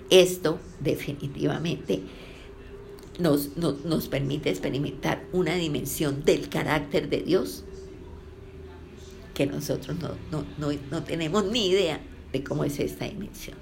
esto 0.08 0.58
definitivamente 0.80 2.02
nos, 3.18 3.56
nos 3.56 4.08
permite 4.08 4.50
experimentar 4.50 5.24
una 5.32 5.54
dimensión 5.54 6.24
del 6.24 6.48
carácter 6.48 7.08
de 7.08 7.22
Dios 7.22 7.64
que 9.34 9.46
nosotros 9.46 9.96
no, 10.30 10.44
no 10.58 11.02
tenemos 11.02 11.44
ni 11.44 11.68
idea 11.68 12.00
de 12.32 12.42
cómo 12.44 12.64
es 12.64 12.78
esta 12.78 13.06
dimensión. 13.06 13.56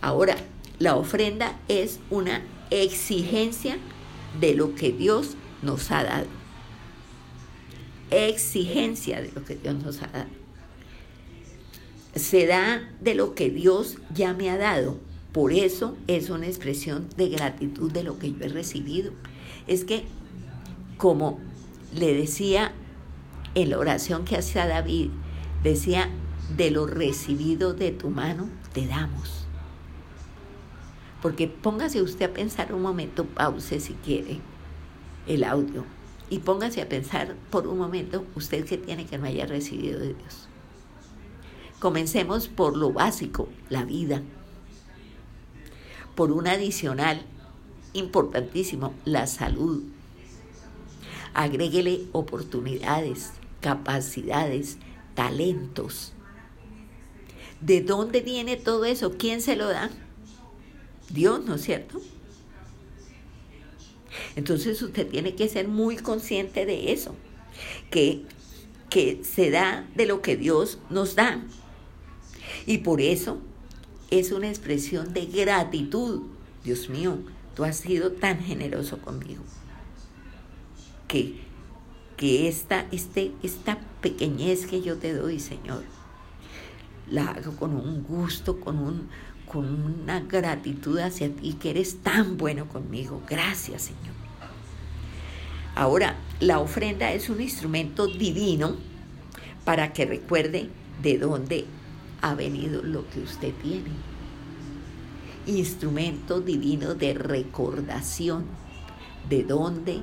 Ahora, 0.00 0.36
la 0.78 0.96
ofrenda 0.96 1.58
es 1.68 2.00
una 2.10 2.42
exigencia 2.70 3.78
de 4.40 4.54
lo 4.54 4.74
que 4.74 4.92
Dios 4.92 5.36
nos 5.62 5.90
ha 5.90 6.02
dado. 6.02 6.26
Exigencia 8.10 9.22
de 9.22 9.30
lo 9.32 9.44
que 9.44 9.56
Dios 9.56 9.76
nos 9.76 10.02
ha 10.02 10.08
dado. 10.08 10.30
Se 12.14 12.46
da 12.46 12.90
de 13.00 13.14
lo 13.14 13.34
que 13.34 13.48
Dios 13.48 13.96
ya 14.12 14.34
me 14.34 14.50
ha 14.50 14.58
dado 14.58 14.98
por 15.32 15.52
eso 15.52 15.96
es 16.06 16.28
una 16.28 16.46
expresión 16.46 17.08
de 17.16 17.30
gratitud 17.30 17.90
de 17.90 18.04
lo 18.04 18.18
que 18.18 18.32
yo 18.32 18.44
he 18.44 18.48
recibido. 18.48 19.12
Es 19.66 19.84
que, 19.84 20.04
como 20.98 21.38
le 21.94 22.14
decía 22.14 22.72
en 23.54 23.70
la 23.70 23.78
oración 23.78 24.24
que 24.24 24.36
hacía 24.36 24.66
David, 24.66 25.10
decía, 25.62 26.10
de 26.56 26.70
lo 26.70 26.86
recibido 26.86 27.72
de 27.72 27.92
tu 27.92 28.10
mano 28.10 28.48
te 28.74 28.86
damos. 28.86 29.46
Porque 31.22 31.48
póngase 31.48 32.02
usted 32.02 32.30
a 32.30 32.34
pensar 32.34 32.74
un 32.74 32.82
momento, 32.82 33.24
pause 33.24 33.80
si 33.80 33.94
quiere 33.94 34.40
el 35.26 35.44
audio, 35.44 35.84
y 36.28 36.40
póngase 36.40 36.82
a 36.82 36.88
pensar 36.88 37.36
por 37.50 37.66
un 37.66 37.78
momento 37.78 38.26
usted 38.34 38.66
que 38.66 38.76
tiene 38.76 39.06
que 39.06 39.18
no 39.18 39.26
haya 39.26 39.46
recibido 39.46 40.00
de 40.00 40.14
Dios. 40.14 40.48
Comencemos 41.78 42.48
por 42.48 42.76
lo 42.76 42.92
básico, 42.92 43.48
la 43.70 43.84
vida 43.84 44.22
por 46.14 46.32
un 46.32 46.46
adicional 46.46 47.22
importantísimo, 47.92 48.94
la 49.04 49.26
salud. 49.26 49.82
Agréguele 51.34 52.06
oportunidades, 52.12 53.32
capacidades, 53.60 54.78
talentos. 55.14 56.12
¿De 57.60 57.80
dónde 57.80 58.20
viene 58.20 58.56
todo 58.56 58.84
eso? 58.84 59.16
¿Quién 59.16 59.40
se 59.40 59.56
lo 59.56 59.68
da? 59.68 59.90
Dios, 61.10 61.44
¿no 61.44 61.54
es 61.54 61.62
cierto? 61.62 62.00
Entonces 64.36 64.80
usted 64.82 65.08
tiene 65.08 65.34
que 65.34 65.48
ser 65.48 65.68
muy 65.68 65.96
consciente 65.96 66.66
de 66.66 66.92
eso, 66.92 67.14
que, 67.90 68.22
que 68.90 69.22
se 69.24 69.50
da 69.50 69.88
de 69.94 70.06
lo 70.06 70.22
que 70.22 70.36
Dios 70.36 70.78
nos 70.90 71.14
da. 71.14 71.42
Y 72.66 72.78
por 72.78 73.00
eso 73.00 73.38
es 74.18 74.30
una 74.30 74.48
expresión 74.48 75.14
de 75.14 75.24
gratitud. 75.24 76.20
Dios 76.64 76.90
mío, 76.90 77.18
tú 77.56 77.64
has 77.64 77.78
sido 77.78 78.12
tan 78.12 78.40
generoso 78.40 78.98
conmigo. 78.98 79.42
Que, 81.08 81.40
que 82.18 82.46
esta, 82.46 82.86
este, 82.92 83.32
esta 83.42 83.78
pequeñez 84.02 84.66
que 84.66 84.82
yo 84.82 84.98
te 84.98 85.14
doy, 85.14 85.40
Señor, 85.40 85.82
la 87.10 87.28
hago 87.28 87.56
con 87.56 87.74
un 87.74 88.02
gusto, 88.02 88.60
con, 88.60 88.78
un, 88.78 89.08
con 89.50 89.66
una 90.02 90.20
gratitud 90.20 90.98
hacia 90.98 91.34
ti, 91.34 91.54
que 91.54 91.70
eres 91.70 92.02
tan 92.02 92.36
bueno 92.36 92.68
conmigo. 92.68 93.22
Gracias, 93.26 93.82
Señor. 93.82 94.14
Ahora, 95.74 96.16
la 96.38 96.58
ofrenda 96.58 97.12
es 97.12 97.30
un 97.30 97.40
instrumento 97.40 98.06
divino 98.06 98.76
para 99.64 99.94
que 99.94 100.04
recuerde 100.04 100.68
de 101.02 101.16
dónde 101.16 101.64
ha 102.22 102.34
venido 102.34 102.82
lo 102.82 103.08
que 103.10 103.20
usted 103.20 103.52
tiene. 103.62 103.90
Instrumento 105.46 106.40
divino 106.40 106.94
de 106.94 107.14
recordación 107.14 108.44
de 109.28 109.42
dónde 109.44 110.00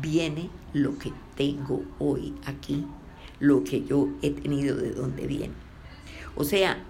viene 0.00 0.50
lo 0.72 0.98
que 0.98 1.12
tengo 1.36 1.84
hoy 1.98 2.34
aquí, 2.44 2.84
lo 3.40 3.64
que 3.64 3.84
yo 3.84 4.08
he 4.22 4.30
tenido 4.30 4.76
de 4.76 4.92
dónde 4.92 5.26
viene. 5.26 5.54
O 6.36 6.44
sea, 6.44 6.82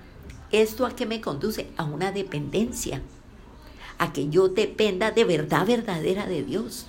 ¿esto 0.50 0.86
a 0.86 0.96
qué 0.96 1.06
me 1.06 1.20
conduce? 1.20 1.68
A 1.76 1.84
una 1.84 2.12
dependencia, 2.12 3.02
a 3.98 4.12
que 4.12 4.28
yo 4.28 4.48
dependa 4.48 5.10
de 5.10 5.24
verdad 5.24 5.66
verdadera 5.66 6.26
de 6.26 6.42
Dios 6.42 6.86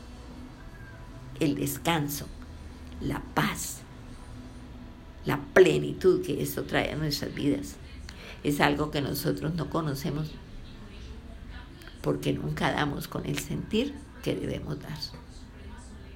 el 1.39 1.55
descanso, 1.55 2.27
la 3.01 3.21
paz, 3.33 3.82
la 5.25 5.39
plenitud 5.53 6.25
que 6.25 6.41
esto 6.41 6.63
trae 6.63 6.91
a 6.91 6.95
nuestras 6.95 7.33
vidas. 7.33 7.75
Es 8.43 8.59
algo 8.59 8.91
que 8.91 9.01
nosotros 9.01 9.53
no 9.55 9.69
conocemos 9.69 10.31
porque 12.01 12.33
nunca 12.33 12.71
damos 12.71 13.07
con 13.07 13.25
el 13.25 13.39
sentir 13.39 13.93
que 14.21 14.35
debemos 14.35 14.81
dar. 14.81 14.97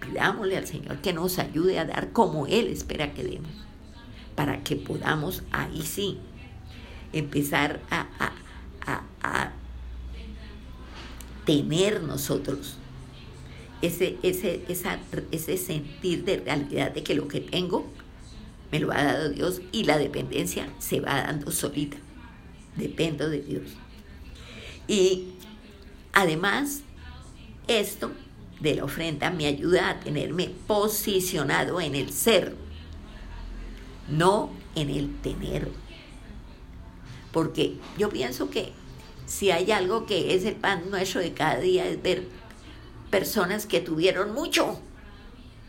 Pidámosle 0.01 0.57
al 0.57 0.67
Señor 0.67 0.97
que 0.97 1.13
nos 1.13 1.39
ayude 1.39 1.79
a 1.79 1.85
dar 1.85 2.11
como 2.11 2.47
Él 2.47 2.67
espera 2.67 3.13
que 3.13 3.23
demos, 3.23 3.51
para 4.35 4.63
que 4.63 4.75
podamos 4.75 5.43
ahí 5.51 5.81
sí 5.81 6.19
empezar 7.13 7.81
a, 7.89 8.07
a, 8.85 9.03
a 9.23 9.51
tener 11.45 12.03
nosotros 12.03 12.75
ese, 13.81 14.17
ese, 14.23 14.63
ese 15.31 15.57
sentir 15.57 16.25
de 16.25 16.37
realidad 16.37 16.91
de 16.91 17.03
que 17.03 17.15
lo 17.15 17.27
que 17.27 17.39
tengo 17.39 17.87
me 18.71 18.79
lo 18.79 18.91
ha 18.91 19.03
dado 19.03 19.29
Dios 19.29 19.61
y 19.71 19.83
la 19.83 19.97
dependencia 19.97 20.69
se 20.79 20.99
va 20.99 21.21
dando 21.21 21.51
solita. 21.51 21.97
Dependo 22.75 23.29
de 23.29 23.41
Dios. 23.41 23.63
Y 24.87 25.29
además, 26.13 26.81
esto 27.67 28.11
de 28.59 28.75
la 28.75 28.83
ofrenda 28.83 29.29
me 29.31 29.45
ayuda 29.45 29.89
a 29.89 29.99
tenerme 29.99 30.51
posicionado 30.67 31.81
en 31.81 31.95
el 31.95 32.11
ser, 32.11 32.55
no 34.07 34.51
en 34.75 34.89
el 34.89 35.15
tener. 35.21 35.69
Porque 37.31 37.77
yo 37.97 38.09
pienso 38.09 38.49
que 38.49 38.71
si 39.25 39.51
hay 39.51 39.71
algo 39.71 40.05
que 40.05 40.33
es 40.33 40.45
el 40.45 40.55
pan 40.55 40.89
nuestro 40.89 41.21
de 41.21 41.33
cada 41.33 41.59
día 41.59 41.85
es 41.87 42.01
ver 42.01 42.27
personas 43.09 43.65
que 43.65 43.81
tuvieron 43.81 44.33
mucho 44.33 44.79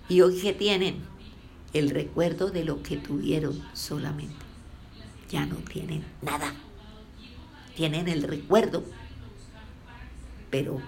y 0.08 0.20
hoy 0.20 0.40
que 0.40 0.52
tienen 0.52 1.02
el 1.72 1.90
recuerdo 1.90 2.50
de 2.50 2.64
lo 2.64 2.82
que 2.82 2.96
tuvieron 2.96 3.62
solamente. 3.74 4.36
Ya 5.30 5.46
no 5.46 5.56
tienen 5.56 6.04
nada. 6.22 6.54
Tienen 7.76 8.08
el 8.08 8.22
recuerdo, 8.22 8.82
pero 10.50 10.80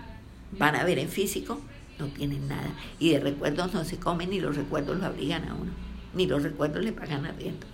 van 0.58 0.74
a 0.74 0.84
ver 0.84 0.98
en 0.98 1.08
físico, 1.08 1.60
no 1.98 2.06
tienen 2.08 2.48
nada. 2.48 2.74
Y 2.98 3.10
de 3.10 3.20
recuerdos 3.20 3.72
no 3.74 3.84
se 3.84 3.98
comen, 3.98 4.30
ni 4.30 4.40
los 4.40 4.56
recuerdos 4.56 4.98
lo 4.98 5.06
abrigan 5.06 5.48
a 5.48 5.54
uno, 5.54 5.70
ni 6.14 6.26
los 6.26 6.42
recuerdos 6.42 6.82
le 6.82 6.92
pagan 6.92 7.26
arriendo. 7.26 7.66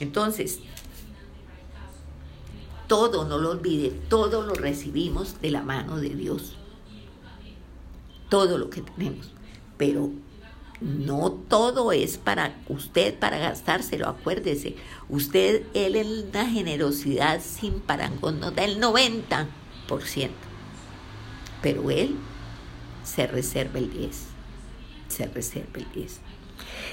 Entonces, 0.00 0.60
todo, 2.88 3.28
no 3.28 3.38
lo 3.38 3.50
olvide, 3.50 3.90
todo 3.90 4.42
lo 4.42 4.54
recibimos 4.54 5.40
de 5.40 5.50
la 5.50 5.62
mano 5.62 5.98
de 5.98 6.10
Dios 6.10 6.56
todo 8.34 8.58
lo 8.58 8.68
que 8.68 8.82
tenemos, 8.82 9.30
pero 9.76 10.10
no 10.80 11.32
todo 11.32 11.92
es 11.92 12.18
para 12.18 12.56
usted, 12.68 13.18
para 13.18 13.38
gastárselo, 13.38 14.08
acuérdese. 14.08 14.76
Usted, 15.08 15.62
él 15.74 15.96
en 15.96 16.32
la 16.32 16.46
generosidad 16.46 17.40
sin 17.40 17.80
parangón 17.80 18.40
nos 18.40 18.54
da 18.54 18.64
el 18.64 18.80
90%, 18.80 19.46
pero 21.62 21.90
él 21.90 22.16
se 23.04 23.26
reserva 23.26 23.78
el 23.78 23.92
10%, 23.92 24.10
se 25.08 25.26
reserva 25.26 25.76
el 25.76 25.92
10%. 25.92 26.18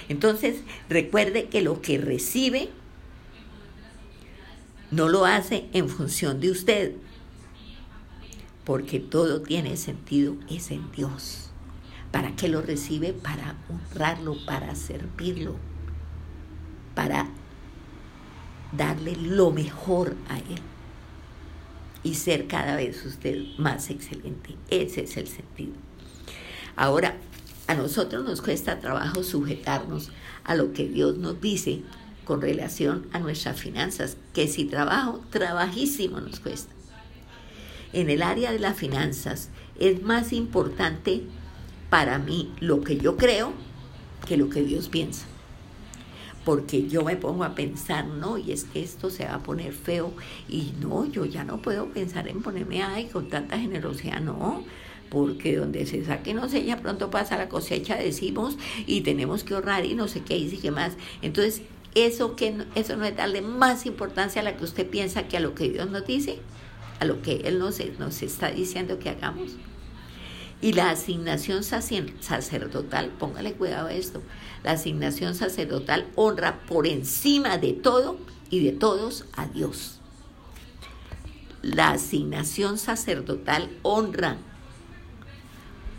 Entonces, 0.10 0.62
recuerde 0.90 1.48
que 1.50 1.62
lo 1.62 1.82
que 1.82 1.98
recibe 1.98 2.70
no 4.90 5.08
lo 5.08 5.26
hace 5.26 5.70
en 5.74 5.90
función 5.90 6.40
de 6.40 6.52
usted, 6.52 6.94
porque 8.66 9.00
todo 9.00 9.42
tiene 9.42 9.78
sentido, 9.78 10.36
es 10.50 10.72
en 10.72 10.92
Dios. 10.92 11.51
¿Para 12.12 12.36
qué 12.36 12.48
lo 12.50 12.62
recibe? 12.62 13.14
Para 13.14 13.56
honrarlo, 13.70 14.36
para 14.46 14.76
servirlo, 14.76 15.56
para 16.96 17.28
darle 18.72 19.16
lo 19.16 19.52
mejor 19.52 20.16
a 20.30 20.38
Él 20.38 20.62
y 22.04 22.16
ser 22.16 22.48
cada 22.48 22.76
vez 22.76 23.06
usted 23.06 23.44
más 23.58 23.90
excelente. 23.90 24.56
Ese 24.70 25.04
es 25.04 25.18
el 25.18 25.28
sentido. 25.28 25.74
Ahora, 26.76 27.16
a 27.68 27.76
nosotros 27.76 28.26
nos 28.26 28.42
cuesta 28.42 28.80
trabajo 28.80 29.24
sujetarnos 29.24 30.10
a 30.44 30.56
lo 30.56 30.74
que 30.74 30.88
Dios 30.88 31.18
nos 31.18 31.40
dice 31.40 31.82
con 32.26 32.42
relación 32.42 33.08
a 33.14 33.20
nuestras 33.20 33.60
finanzas, 33.60 34.18
que 34.34 34.48
si 34.48 34.66
trabajo, 34.66 35.22
trabajísimo 35.32 36.20
nos 36.20 36.40
cuesta 36.40 36.74
en 37.94 38.10
el 38.10 38.22
área 38.22 38.52
de 38.52 38.60
las 38.60 38.78
finanzas 38.78 39.50
es 39.80 40.02
más 40.02 40.34
importante 40.34 41.24
para 41.92 42.18
mí 42.18 42.52
lo 42.60 42.82
que 42.82 42.98
yo 42.98 43.18
creo 43.18 43.54
que 44.26 44.38
lo 44.38 44.50
que 44.50 44.64
Dios 44.64 44.90
piensa. 44.90 45.28
Porque 46.44 46.88
yo 46.88 47.04
me 47.04 47.16
pongo 47.18 47.44
a 47.44 47.54
pensar, 47.54 48.08
no, 48.08 48.40
y 48.40 48.52
es 48.52 48.64
que 48.64 48.82
esto 48.82 49.12
se 49.12 49.26
va 49.26 49.36
a 49.36 49.44
poner 49.44 49.74
feo, 49.74 50.12
y 50.50 50.74
no, 50.82 51.06
yo 51.06 51.26
ya 51.26 51.44
no 51.44 51.62
puedo 51.62 51.90
pensar 51.90 52.28
en 52.28 52.42
ponerme 52.42 52.82
ay 52.82 53.06
con 53.06 53.30
tanta 53.30 53.60
generosidad, 53.60 54.22
no, 54.22 54.64
porque 55.12 55.58
donde 55.58 55.86
se 55.86 56.04
saque 56.04 56.34
no 56.34 56.50
sé, 56.50 56.64
ya 56.64 56.82
pronto 56.82 57.12
pasa 57.12 57.38
la 57.38 57.50
cosecha, 57.50 57.96
decimos, 57.98 58.58
y 58.88 59.02
tenemos 59.02 59.44
que 59.44 59.54
ahorrar 59.54 59.86
y 59.86 59.94
no 59.94 60.08
sé 60.08 60.22
qué, 60.22 60.38
y 60.38 60.50
qué 60.58 60.72
más. 60.72 60.94
Entonces, 61.22 61.62
eso, 61.94 62.36
que, 62.36 62.56
eso 62.74 62.96
no 62.96 63.06
es 63.06 63.16
darle 63.16 63.42
más 63.42 63.86
importancia 63.86 64.42
a 64.42 64.46
la 64.46 64.58
que 64.58 64.64
usted 64.64 64.90
piensa 64.90 65.28
que 65.28 65.38
a 65.38 65.42
lo 65.42 65.54
que 65.54 65.70
Dios 65.70 65.92
nos 65.92 66.08
dice 66.08 66.40
a 67.02 67.06
lo 67.06 67.24
que 67.24 67.42
Él 67.46 67.58
nos, 67.58 67.82
nos 67.98 68.22
está 68.22 68.52
diciendo 68.52 69.00
que 69.00 69.10
hagamos. 69.10 69.54
Y 70.62 70.74
la 70.74 70.92
asignación 70.92 71.64
sacerdotal, 71.64 73.10
póngale 73.18 73.54
cuidado 73.54 73.88
a 73.88 73.94
esto, 73.94 74.22
la 74.64 74.74
asignación 74.74 75.34
sacerdotal 75.34 76.08
honra 76.16 76.60
por 76.68 76.86
encima 76.86 77.58
de 77.58 77.74
todo 77.74 78.20
y 78.52 78.64
de 78.64 78.72
todos 78.72 79.26
a 79.36 79.48
Dios. 79.48 80.00
La 81.64 81.92
asignación 81.92 82.78
sacerdotal 82.78 83.70
honra 83.82 84.38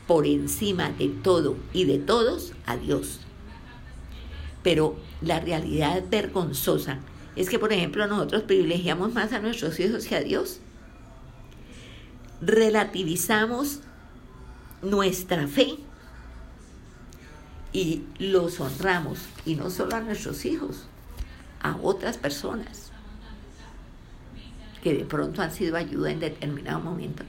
por 0.07 0.27
encima 0.27 0.91
de 0.91 1.09
todo 1.09 1.57
y 1.73 1.85
de 1.85 1.99
todos 1.99 2.53
a 2.67 2.77
Dios. 2.77 3.19
Pero 4.63 4.97
la 5.21 5.41
realidad 5.41 6.05
vergonzosa 6.09 7.01
es 7.35 7.49
que, 7.49 7.59
por 7.59 7.73
ejemplo, 7.73 8.07
nosotros 8.07 8.43
privilegiamos 8.43 9.13
más 9.13 9.33
a 9.33 9.41
nuestros 9.41 9.81
hijos 9.81 10.07
que 10.07 10.17
a 10.17 10.21
Dios 10.21 10.61
relativizamos 12.41 13.81
nuestra 14.83 15.47
fe 15.47 15.77
y 17.73 18.03
los 18.19 18.61
honramos, 18.61 19.21
y 19.47 19.55
no 19.55 19.71
solo 19.71 19.97
a 19.97 20.01
nuestros 20.01 20.45
hijos, 20.45 20.85
a 21.63 21.77
otras 21.77 22.19
personas 22.19 22.91
que 24.83 24.95
de 24.95 25.05
pronto 25.05 25.41
han 25.41 25.53
sido 25.53 25.77
ayuda 25.77 26.11
en 26.11 26.21
determinado 26.21 26.81
momento 26.81 27.23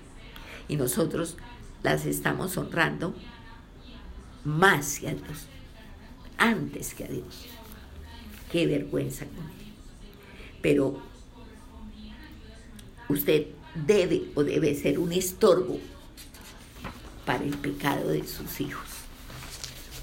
y 0.67 0.75
nosotros 0.75 1.37
las 1.83 2.05
estamos 2.05 2.57
honrando 2.57 3.13
más 4.43 4.99
que 4.99 5.09
a 5.09 5.13
Dios, 5.13 5.47
antes 6.37 6.93
que 6.93 7.03
a 7.05 7.07
Dios. 7.07 7.45
Qué 8.51 8.67
vergüenza 8.67 9.25
con 9.25 9.45
Pero 10.61 10.99
usted 13.09 13.47
debe 13.75 14.31
o 14.35 14.43
debe 14.43 14.75
ser 14.75 14.99
un 14.99 15.11
estorbo 15.11 15.79
para 17.25 17.43
el 17.43 17.57
pecado 17.57 18.09
de 18.09 18.25
sus 18.27 18.61
hijos. 18.61 18.87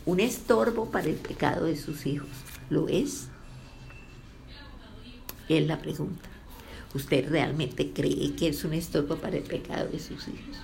Un 0.06 0.20
estorbo 0.20 0.90
para 0.90 1.08
el 1.08 1.16
pecado 1.16 1.66
de 1.66 1.76
sus 1.76 2.06
hijos. 2.06 2.28
¿Lo 2.70 2.88
es? 2.88 3.28
Es 5.48 5.66
la 5.66 5.78
pregunta. 5.78 6.28
¿Usted 6.94 7.28
realmente 7.28 7.92
cree 7.92 8.34
que 8.34 8.48
es 8.48 8.64
un 8.64 8.72
estorbo 8.72 9.16
para 9.16 9.36
el 9.36 9.44
pecado 9.44 9.88
de 9.88 9.98
sus 9.98 10.26
hijos? 10.28 10.56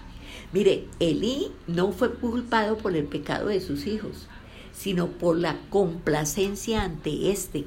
Mire, 0.53 0.87
Elí 1.01 1.53
no 1.67 1.93
fue 1.93 2.15
culpado 2.15 2.79
por 2.79 2.97
el 2.97 3.05
pecado 3.05 3.49
de 3.49 3.61
sus 3.61 3.87
hijos, 3.87 4.27
sino 4.73 5.09
por 5.09 5.37
la 5.37 5.59
complacencia 5.71 6.83
ante 6.83 7.31
éste. 7.31 7.65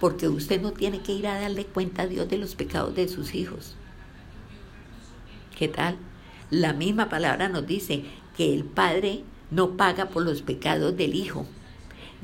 Porque 0.00 0.28
usted 0.28 0.60
no 0.60 0.72
tiene 0.72 1.02
que 1.02 1.12
ir 1.12 1.26
a 1.26 1.40
darle 1.40 1.64
cuenta 1.64 2.02
a 2.02 2.06
Dios 2.06 2.28
de 2.28 2.38
los 2.38 2.54
pecados 2.54 2.94
de 2.94 3.08
sus 3.08 3.34
hijos. 3.34 3.74
¿Qué 5.56 5.68
tal? 5.68 5.96
La 6.52 6.74
misma 6.74 7.08
palabra 7.08 7.48
nos 7.48 7.66
dice 7.66 8.04
que 8.36 8.52
el 8.52 8.64
Padre 8.64 9.24
no 9.50 9.78
paga 9.78 10.10
por 10.10 10.22
los 10.22 10.42
pecados 10.42 10.94
del 10.98 11.14
Hijo, 11.14 11.46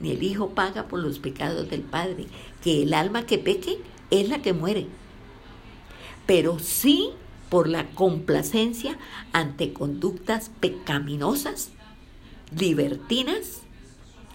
ni 0.03 0.11
el 0.11 0.23
Hijo 0.23 0.51
paga 0.51 0.87
por 0.87 1.01
los 1.01 1.19
pecados 1.19 1.71
del 1.71 1.81
Padre, 1.81 2.27
que 2.63 2.83
el 2.83 2.93
alma 2.93 3.25
que 3.25 3.39
peque 3.39 3.79
es 4.11 4.29
la 4.29 4.43
que 4.43 4.53
muere, 4.53 4.87
pero 6.27 6.59
sí 6.59 7.09
por 7.49 7.69
la 7.69 7.89
complacencia 7.93 8.99
ante 9.33 9.73
conductas 9.73 10.51
pecaminosas, 10.61 11.71
libertinas, 12.55 13.63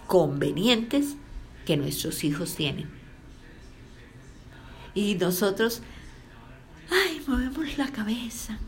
convenientes 0.08 1.14
que 1.64 1.76
nuestros 1.76 2.24
hijos 2.24 2.56
tienen. 2.56 2.90
Y 4.92 5.14
nosotros, 5.14 5.82
ay, 6.90 7.22
movemos 7.28 7.78
la 7.78 7.92
cabeza, 7.92 8.58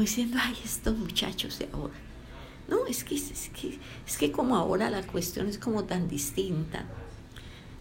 diciendo, 0.00 0.38
ay, 0.40 0.56
estos 0.64 0.96
muchachos 0.96 1.58
de 1.58 1.68
ahora. 1.72 1.94
No, 2.68 2.86
es 2.86 3.04
que, 3.04 3.14
es 3.16 3.50
que, 3.50 3.78
es 4.06 4.16
que 4.16 4.32
como 4.32 4.56
ahora 4.56 4.88
la 4.90 5.02
cuestión 5.02 5.46
es 5.48 5.58
como 5.58 5.84
tan 5.84 6.08
distinta. 6.08 6.86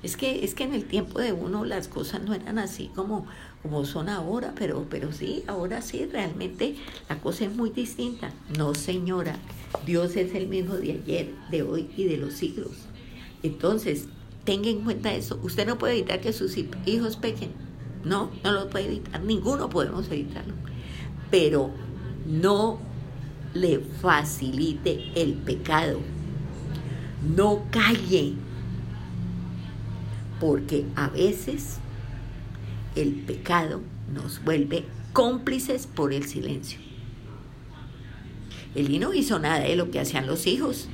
Es 0.03 0.17
que, 0.17 0.43
es 0.43 0.55
que 0.55 0.63
en 0.63 0.73
el 0.73 0.85
tiempo 0.85 1.19
de 1.19 1.31
uno 1.31 1.63
las 1.63 1.87
cosas 1.87 2.23
no 2.23 2.33
eran 2.33 2.57
así 2.57 2.89
como, 2.95 3.27
como 3.61 3.85
son 3.85 4.09
ahora, 4.09 4.53
pero, 4.57 4.87
pero 4.89 5.11
sí, 5.11 5.43
ahora 5.47 5.81
sí, 5.83 6.07
realmente 6.11 6.75
la 7.07 7.19
cosa 7.19 7.45
es 7.45 7.55
muy 7.55 7.69
distinta. 7.69 8.31
No, 8.57 8.73
señora, 8.73 9.37
Dios 9.85 10.15
es 10.15 10.33
el 10.33 10.47
mismo 10.47 10.75
de 10.75 10.93
ayer, 10.93 11.35
de 11.51 11.61
hoy 11.61 11.89
y 11.95 12.05
de 12.05 12.17
los 12.17 12.33
siglos. 12.33 12.71
Entonces, 13.43 14.07
tenga 14.43 14.69
en 14.69 14.83
cuenta 14.83 15.13
eso. 15.13 15.39
Usted 15.43 15.67
no 15.67 15.77
puede 15.77 15.93
evitar 15.93 16.19
que 16.19 16.33
sus 16.33 16.57
hijos 16.57 17.17
pequen. 17.17 17.51
No, 18.03 18.31
no 18.43 18.51
lo 18.51 18.69
puede 18.69 18.85
evitar. 18.85 19.21
Ninguno 19.21 19.69
podemos 19.69 20.09
evitarlo. 20.09 20.55
Pero 21.29 21.71
no 22.25 22.79
le 23.53 23.79
facilite 23.79 25.11
el 25.15 25.33
pecado. 25.33 25.99
No 27.35 27.63
calle 27.69 28.33
porque 30.39 30.85
a 30.95 31.07
veces 31.09 31.77
el 32.95 33.13
pecado 33.13 33.81
nos 34.13 34.43
vuelve 34.43 34.85
cómplices 35.13 35.87
por 35.87 36.13
el 36.13 36.25
silencio. 36.25 36.79
Elí 38.73 38.99
no 38.99 39.13
hizo 39.13 39.37
nada 39.39 39.59
de 39.59 39.75
lo 39.75 39.91
que 39.91 39.99
hacían 39.99 40.27
los 40.27 40.47
hijos. 40.47 40.87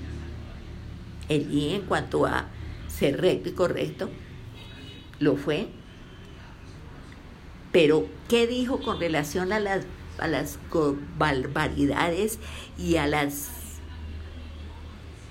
Elí 1.30 1.74
en 1.74 1.84
cuanto 1.84 2.26
a 2.26 2.48
ser 2.88 3.22
recto 3.22 3.50
y 3.50 3.52
correcto, 3.54 4.10
lo 5.20 5.36
fue. 5.36 5.68
Pero, 7.72 8.08
¿qué 8.28 8.48
dijo 8.48 8.80
con 8.80 9.00
relación 9.00 9.54
a 9.54 9.60
las, 9.60 9.86
a 10.20 10.28
las 10.28 10.60
barbaridades 11.18 12.40
y 12.78 12.98
a 12.98 13.08
las 13.08 13.50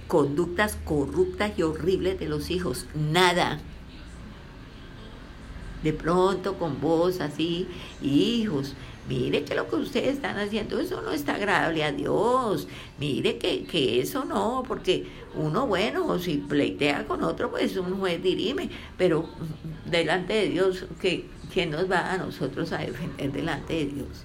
conductas 0.09 0.79
corruptas 0.85 1.53
y 1.59 1.62
horribles 1.62 2.18
de 2.18 2.29
los 2.29 2.51
hijos? 2.51 2.87
Nada 2.94 3.61
de 5.83 5.92
pronto 5.92 6.59
con 6.59 6.81
voz 6.81 7.20
así, 7.20 7.68
hijos, 8.03 8.75
mire 9.09 9.44
que 9.44 9.55
lo 9.55 9.68
que 9.68 9.77
ustedes 9.77 10.16
están 10.16 10.37
haciendo, 10.37 10.81
eso 10.81 11.01
no 11.01 11.12
está 11.12 11.37
agradable 11.37 11.85
a 11.85 11.92
Dios, 11.92 12.66
mire 12.99 13.38
que, 13.38 13.64
que 13.64 14.01
eso 14.01 14.25
no, 14.25 14.64
porque 14.66 15.07
uno, 15.35 15.66
bueno, 15.66 16.18
si 16.18 16.38
pleitea 16.38 17.07
con 17.07 17.22
otro, 17.22 17.51
pues 17.51 17.77
un 17.77 18.01
juez 18.01 18.20
dirime, 18.20 18.68
pero 18.96 19.29
delante 19.85 20.35
de 20.35 20.49
Dios, 20.49 20.87
¿qué, 21.01 21.27
¿quién 21.53 21.70
nos 21.70 21.88
va 21.88 22.12
a 22.12 22.18
nosotros 22.18 22.72
a 22.72 22.79
defender 22.79 23.31
delante 23.31 23.75
de 23.75 23.87
Dios? 23.87 24.25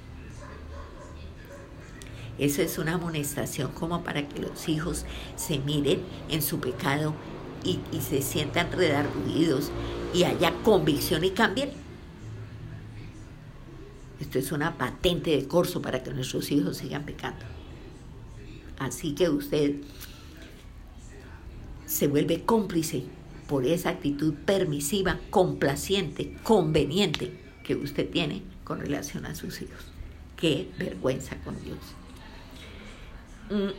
Eso 2.37 2.61
es 2.61 2.77
una 2.77 2.93
amonestación 2.95 3.71
como 3.71 4.03
para 4.03 4.27
que 4.27 4.41
los 4.41 4.67
hijos 4.69 5.05
se 5.35 5.59
miren 5.59 6.01
en 6.29 6.41
su 6.41 6.59
pecado 6.59 7.13
y, 7.63 7.79
se 8.01 8.21
sientan 8.21 8.71
redarguidos 8.71 9.71
y 10.13 10.23
haya 10.23 10.53
convicción 10.63 11.23
y 11.23 11.31
cambien. 11.31 11.71
Esto 14.19 14.39
es 14.39 14.51
una 14.51 14.77
patente 14.77 15.31
de 15.31 15.47
corso 15.47 15.81
para 15.81 16.03
que 16.03 16.11
nuestros 16.11 16.51
hijos 16.51 16.77
sigan 16.77 17.03
pecando. 17.03 17.45
Así 18.79 19.13
que 19.13 19.29
usted 19.29 19.75
se 21.85 22.07
vuelve 22.07 22.43
cómplice 22.43 23.03
por 23.47 23.65
esa 23.65 23.89
actitud 23.89 24.33
permisiva, 24.45 25.19
complaciente, 25.29 26.37
conveniente 26.43 27.33
que 27.63 27.75
usted 27.75 28.09
tiene 28.09 28.43
con 28.63 28.79
relación 28.79 29.25
a 29.25 29.35
sus 29.35 29.61
hijos. 29.61 29.91
Qué 30.37 30.69
vergüenza 30.79 31.35
con 31.43 31.61
Dios. 31.63 31.77
Mm. 33.51 33.73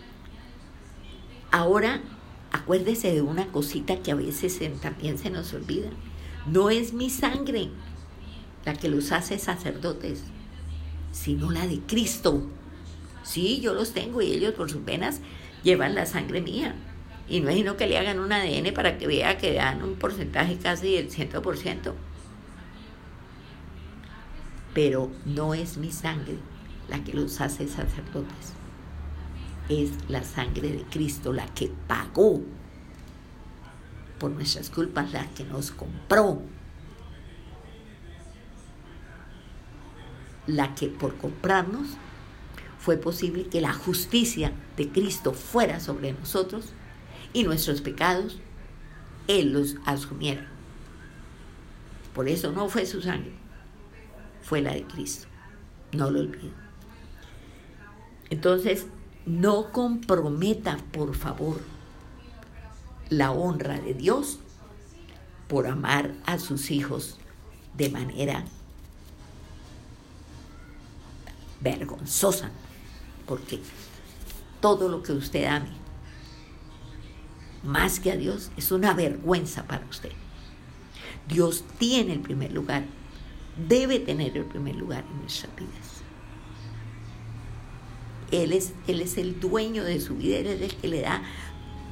Ahora, 1.51 2.03
acuérdese 2.51 3.13
de 3.13 3.23
una 3.23 3.47
cosita 3.47 4.03
que 4.03 4.13
a 4.13 4.15
veces 4.15 4.61
también 4.81 5.17
se 5.17 5.31
nos 5.31 5.55
olvida. 5.55 5.89
No 6.47 6.69
es 6.71 6.93
mi 6.93 7.09
sangre 7.09 7.71
la 8.67 8.75
que 8.75 8.89
los 8.89 9.13
hace 9.13 9.39
sacerdotes, 9.39 10.25
sino 11.11 11.51
la 11.51 11.67
de 11.67 11.81
Cristo. 11.81 12.43
Sí, 13.23 13.61
yo 13.61 13.73
los 13.73 13.93
tengo 13.93 14.21
y 14.21 14.33
ellos 14.33 14.55
por 14.55 14.71
sus 14.71 14.85
venas 14.85 15.21
llevan 15.63 15.95
la 15.95 16.05
sangre 16.05 16.43
mía. 16.43 16.75
Y 17.29 17.41
no 17.41 17.49
es 17.49 17.73
que 17.75 17.87
le 17.87 17.97
hagan 17.97 18.19
un 18.19 18.33
ADN 18.33 18.75
para 18.75 18.99
que 18.99 19.07
vea 19.07 19.39
que 19.39 19.55
dan 19.55 19.83
un 19.83 19.95
porcentaje 19.95 20.59
casi 20.59 20.97
del 20.97 21.11
100%. 21.11 21.95
Pero 24.75 25.11
no 25.25 25.55
es 25.55 25.79
mi 25.79 25.91
sangre 25.91 26.37
la 26.89 27.03
que 27.05 27.15
los 27.15 27.41
hace 27.41 27.69
sacerdotes. 27.69 28.62
Es 29.73 29.91
la 30.11 30.23
sangre 30.23 30.71
de 30.71 30.83
Cristo 30.83 31.33
la 31.33 31.47
que 31.47 31.73
pagó 31.89 32.43
por 34.19 34.31
nuestras 34.31 34.69
culpas, 34.69 35.11
la 35.15 35.27
que 35.31 35.45
nos 35.45 35.71
compró, 35.71 36.43
la 40.47 40.75
que 40.75 40.89
por 40.89 41.17
comprarnos 41.17 41.89
fue 42.79 42.99
posible 42.99 43.47
que 43.47 43.63
la 43.63 43.73
justicia 43.73 44.53
de 44.77 44.91
Cristo 44.91 45.33
fuera 45.33 45.81
sobre 45.81 46.13
nosotros 46.13 46.75
y 47.33 47.45
nuestros 47.45 47.81
pecados 47.81 48.41
Él 49.29 49.55
los 49.55 49.77
asumiera. 49.87 50.49
Por 52.15 52.29
eso 52.29 52.53
no 52.53 52.69
fue 52.69 52.85
su 52.85 53.01
sangre, 53.01 53.33
fue 54.43 54.61
la 54.61 54.75
de 54.75 54.85
Cristo. 54.85 55.29
No 55.93 56.11
lo 56.11 56.21
olviden. 56.21 56.53
Entonces, 58.29 58.87
no 59.27 59.73
comprometa, 59.73 60.79
por 60.93 61.15
favor, 61.15 61.61
la 63.09 63.31
honra 63.31 63.81
de 63.81 63.95
Dios 63.95 64.39
por 65.49 65.67
amar 65.67 66.15
a 66.25 66.39
sus 66.39 66.71
hijos 66.71 67.19
de 67.77 67.91
manera 67.91 68.45
vergonzosa, 71.61 72.51
porque 73.27 73.61
todo 74.61 74.89
lo 74.89 75.03
que 75.03 75.13
usted 75.13 75.45
ame, 75.45 75.71
más 77.63 78.01
que 78.01 78.13
a 78.13 78.17
Dios, 78.17 78.51
es 78.57 78.73
una 78.73 78.95
vergüenza 78.95 79.65
para 79.65 79.87
usted. 79.87 80.13
Dios 81.29 81.65
tiene 81.79 82.15
el 82.15 82.21
primer 82.21 82.53
lugar, 82.53 82.85
debe 83.69 84.01
tener 84.01 84.37
el 84.37 84.45
primer 84.45 84.75
lugar 84.75 85.05
en 85.11 85.21
nuestras 85.21 85.55
vidas. 85.55 85.92
Él 88.33 88.53
es, 88.53 88.73
él 88.89 89.01
es 89.03 89.19
el 89.19 89.39
dueño 89.39 89.85
de 89.85 90.01
su 90.01 90.17
vida, 90.17 90.39
Él 90.39 90.47
es 90.47 90.63
el 90.63 90.75
que 90.75 90.89
le 90.89 91.03
da 91.03 91.23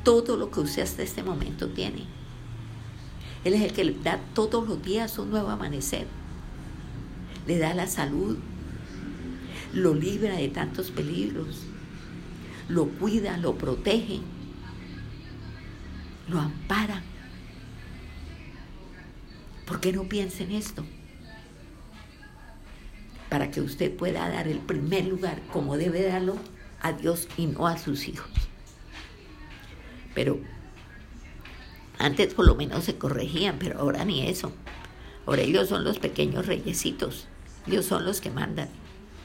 todo 0.03 0.39
lo 0.39 0.51
que 0.51 0.61
usted 0.61 0.83
hasta 0.83 1.03
este 1.03 1.23
momento 1.23 1.69
tiene. 1.69 2.07
Él 3.45 3.55
es 3.55 3.63
el 3.63 3.73
que 3.73 3.85
le 3.85 3.95
da 4.03 4.19
todos 4.35 4.67
los 4.67 4.83
días 4.83 5.19
un 5.19 5.31
nuevo 5.31 5.51
amanecer. 5.51 6.07
Le 7.47 7.59
da 7.59 7.75
la 7.75 7.87
salud, 7.87 8.39
lo 9.75 9.95
libra 9.95 10.37
de 10.37 10.49
tantos 10.49 10.91
peligros, 10.91 11.63
lo 12.69 12.87
cuida, 12.89 13.37
lo 13.37 13.57
protege, 13.57 14.21
lo 16.29 16.41
ampara. 16.41 17.03
¿Por 19.67 19.81
qué 19.81 19.93
no 19.93 20.05
piensa 20.05 20.43
en 20.43 20.53
esto? 20.53 20.85
Para 23.31 23.51
que 23.51 23.61
usted 23.61 23.97
pueda 23.97 24.29
dar 24.29 24.49
el 24.49 24.59
primer 24.59 25.07
lugar 25.07 25.41
como 25.53 25.79
debe 25.79 26.03
darlo 26.03 26.37
a 26.83 26.93
Dios 26.93 27.29
y 27.37 27.47
no 27.47 27.67
a 27.67 27.79
sus 27.79 28.09
hijos. 28.09 28.29
Pero 30.15 30.41
antes 31.99 32.35
por 32.35 32.47
lo 32.47 32.57
menos 32.57 32.85
se 32.85 32.99
corregían, 32.99 33.59
pero 33.59 33.79
ahora 33.79 34.05
ni 34.05 34.27
eso. 34.27 34.53
Ahora 35.27 35.43
ellos 35.43 35.69
son 35.69 35.85
los 35.85 35.99
pequeños 35.99 36.47
reyesitos. 36.47 37.29
Ellos 37.67 37.87
son 37.87 38.05
los 38.05 38.21
que 38.21 38.31
mandan. 38.31 38.69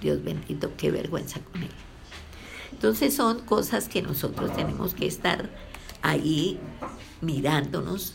Dios 0.02 0.24
bendito, 0.24 0.72
qué 0.78 0.92
vergüenza 0.92 1.40
con 1.40 1.64
él. 1.64 1.70
Entonces 2.72 3.16
son 3.16 3.40
cosas 3.40 3.88
que 3.88 4.02
nosotros 4.02 4.54
tenemos 4.56 4.94
que 4.94 5.08
estar 5.08 5.50
ahí 6.02 6.60
mirándonos 7.22 8.14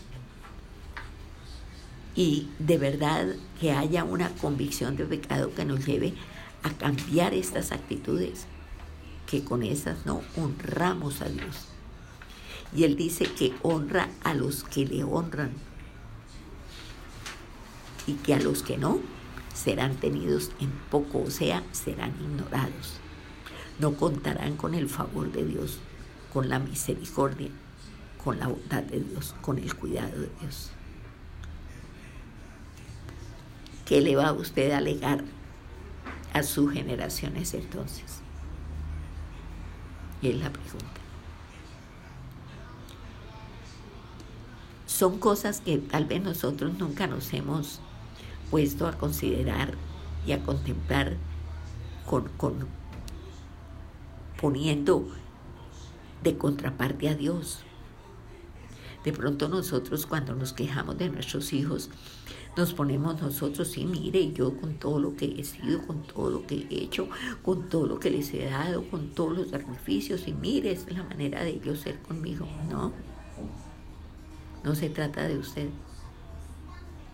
y 2.14 2.48
de 2.58 2.78
verdad 2.78 3.26
que 3.61 3.72
haya 3.72 4.04
una 4.04 4.30
convicción 4.36 4.96
de 4.96 5.04
pecado 5.04 5.54
que 5.54 5.64
nos 5.64 5.86
lleve 5.86 6.14
a 6.62 6.70
cambiar 6.70 7.34
estas 7.34 7.72
actitudes, 7.72 8.46
que 9.26 9.44
con 9.44 9.62
esas 9.62 10.04
no 10.06 10.22
honramos 10.36 11.22
a 11.22 11.28
Dios. 11.28 11.68
Y 12.74 12.84
Él 12.84 12.96
dice 12.96 13.24
que 13.24 13.52
honra 13.62 14.08
a 14.22 14.34
los 14.34 14.64
que 14.64 14.86
le 14.86 15.02
honran 15.04 15.52
y 18.06 18.14
que 18.14 18.34
a 18.34 18.40
los 18.40 18.62
que 18.62 18.76
no 18.76 19.00
serán 19.54 19.96
tenidos 19.96 20.50
en 20.61 20.70
poco, 20.90 21.22
o 21.22 21.30
sea, 21.30 21.62
serán 21.72 22.12
ignorados. 22.20 22.98
No 23.78 23.94
contarán 23.94 24.56
con 24.56 24.74
el 24.74 24.88
favor 24.88 25.32
de 25.32 25.44
Dios, 25.44 25.78
con 26.32 26.48
la 26.48 26.58
misericordia, 26.58 27.50
con 28.22 28.38
la 28.38 28.48
bondad 28.48 28.82
de 28.82 29.00
Dios, 29.00 29.34
con 29.40 29.58
el 29.58 29.74
cuidado 29.74 30.20
de 30.20 30.30
Dios. 30.40 30.70
¿Qué 33.91 34.01
le 34.01 34.14
va 34.14 34.28
a 34.28 34.32
usted 34.32 34.70
a 34.70 34.76
alegar 34.76 35.24
a 36.32 36.45
sus 36.45 36.72
generaciones 36.72 37.55
entonces? 37.55 38.20
Y 40.22 40.28
es 40.28 40.36
la 40.36 40.53
pregunta. 40.53 40.86
Son 44.86 45.18
cosas 45.18 45.61
que 45.61 45.78
tal 45.78 46.05
vez 46.05 46.22
nosotros 46.22 46.78
nunca 46.78 47.09
nos 47.09 47.32
hemos 47.32 47.80
puesto 48.53 48.86
a 48.86 48.93
considerar 48.93 49.74
y 50.24 50.30
a 50.30 50.43
contemplar 50.45 51.16
con, 52.07 52.28
con 52.36 52.68
poniendo 54.41 55.09
de 56.22 56.38
contraparte 56.38 57.09
a 57.09 57.16
Dios. 57.16 57.64
De 59.03 59.12
pronto 59.12 59.49
nosotros 59.49 60.07
cuando 60.07 60.36
nos 60.36 60.53
quejamos 60.53 60.97
de 60.97 61.09
nuestros 61.09 61.53
hijos, 61.53 61.91
nos 62.57 62.74
ponemos 62.74 63.20
nosotros, 63.22 63.68
sí, 63.68 63.84
mire, 63.84 64.32
yo 64.32 64.57
con 64.57 64.74
todo 64.74 64.98
lo 64.98 65.16
que 65.16 65.26
he 65.38 65.44
sido, 65.44 65.86
con 65.86 66.03
todo 66.03 66.30
lo 66.30 66.46
que 66.46 66.66
he 66.68 66.82
hecho, 66.82 67.09
con 67.42 67.68
todo 67.68 67.86
lo 67.86 68.01
que 68.01 68.11
les 68.11 68.34
he 68.34 68.46
dado, 68.46 68.82
con 68.90 69.11
todos 69.11 69.38
los 69.38 69.48
sacrificios, 69.51 70.26
y 70.26 70.32
mire, 70.32 70.72
esa 70.72 70.90
es 70.90 70.96
la 70.96 71.05
manera 71.05 71.44
de 71.44 71.51
ellos 71.51 71.80
ser 71.80 72.01
conmigo. 72.03 72.46
No, 72.68 72.92
no 74.64 74.74
se 74.74 74.90
trata 74.90 75.28
de 75.28 75.38
usted, 75.38 75.68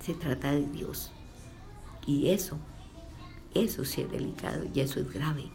se 0.00 0.14
trata 0.14 0.52
de 0.52 0.66
Dios. 0.66 1.12
Y 2.06 2.28
eso, 2.28 2.56
eso 3.54 3.84
sí 3.84 4.02
es 4.02 4.10
delicado 4.10 4.64
y 4.72 4.80
eso 4.80 5.00
es 5.00 5.12
grave. 5.12 5.50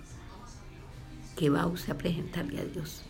¿Qué 1.35 1.49
va 1.49 1.65
usted 1.65 1.93
a 1.93 1.97
presentarle 1.97 2.61
a 2.61 2.65
Dios? 2.65 3.03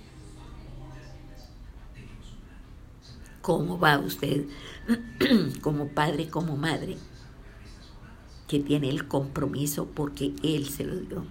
¿Cómo 3.41 3.79
va 3.79 3.97
usted 3.97 4.45
como 5.61 5.87
padre, 5.87 6.29
como 6.29 6.57
madre, 6.57 6.97
que 8.47 8.59
tiene 8.59 8.89
el 8.89 9.07
compromiso 9.07 9.87
porque 9.87 10.33
Él 10.43 10.69
se 10.69 10.83
lo 10.83 10.95
dio 10.95 11.25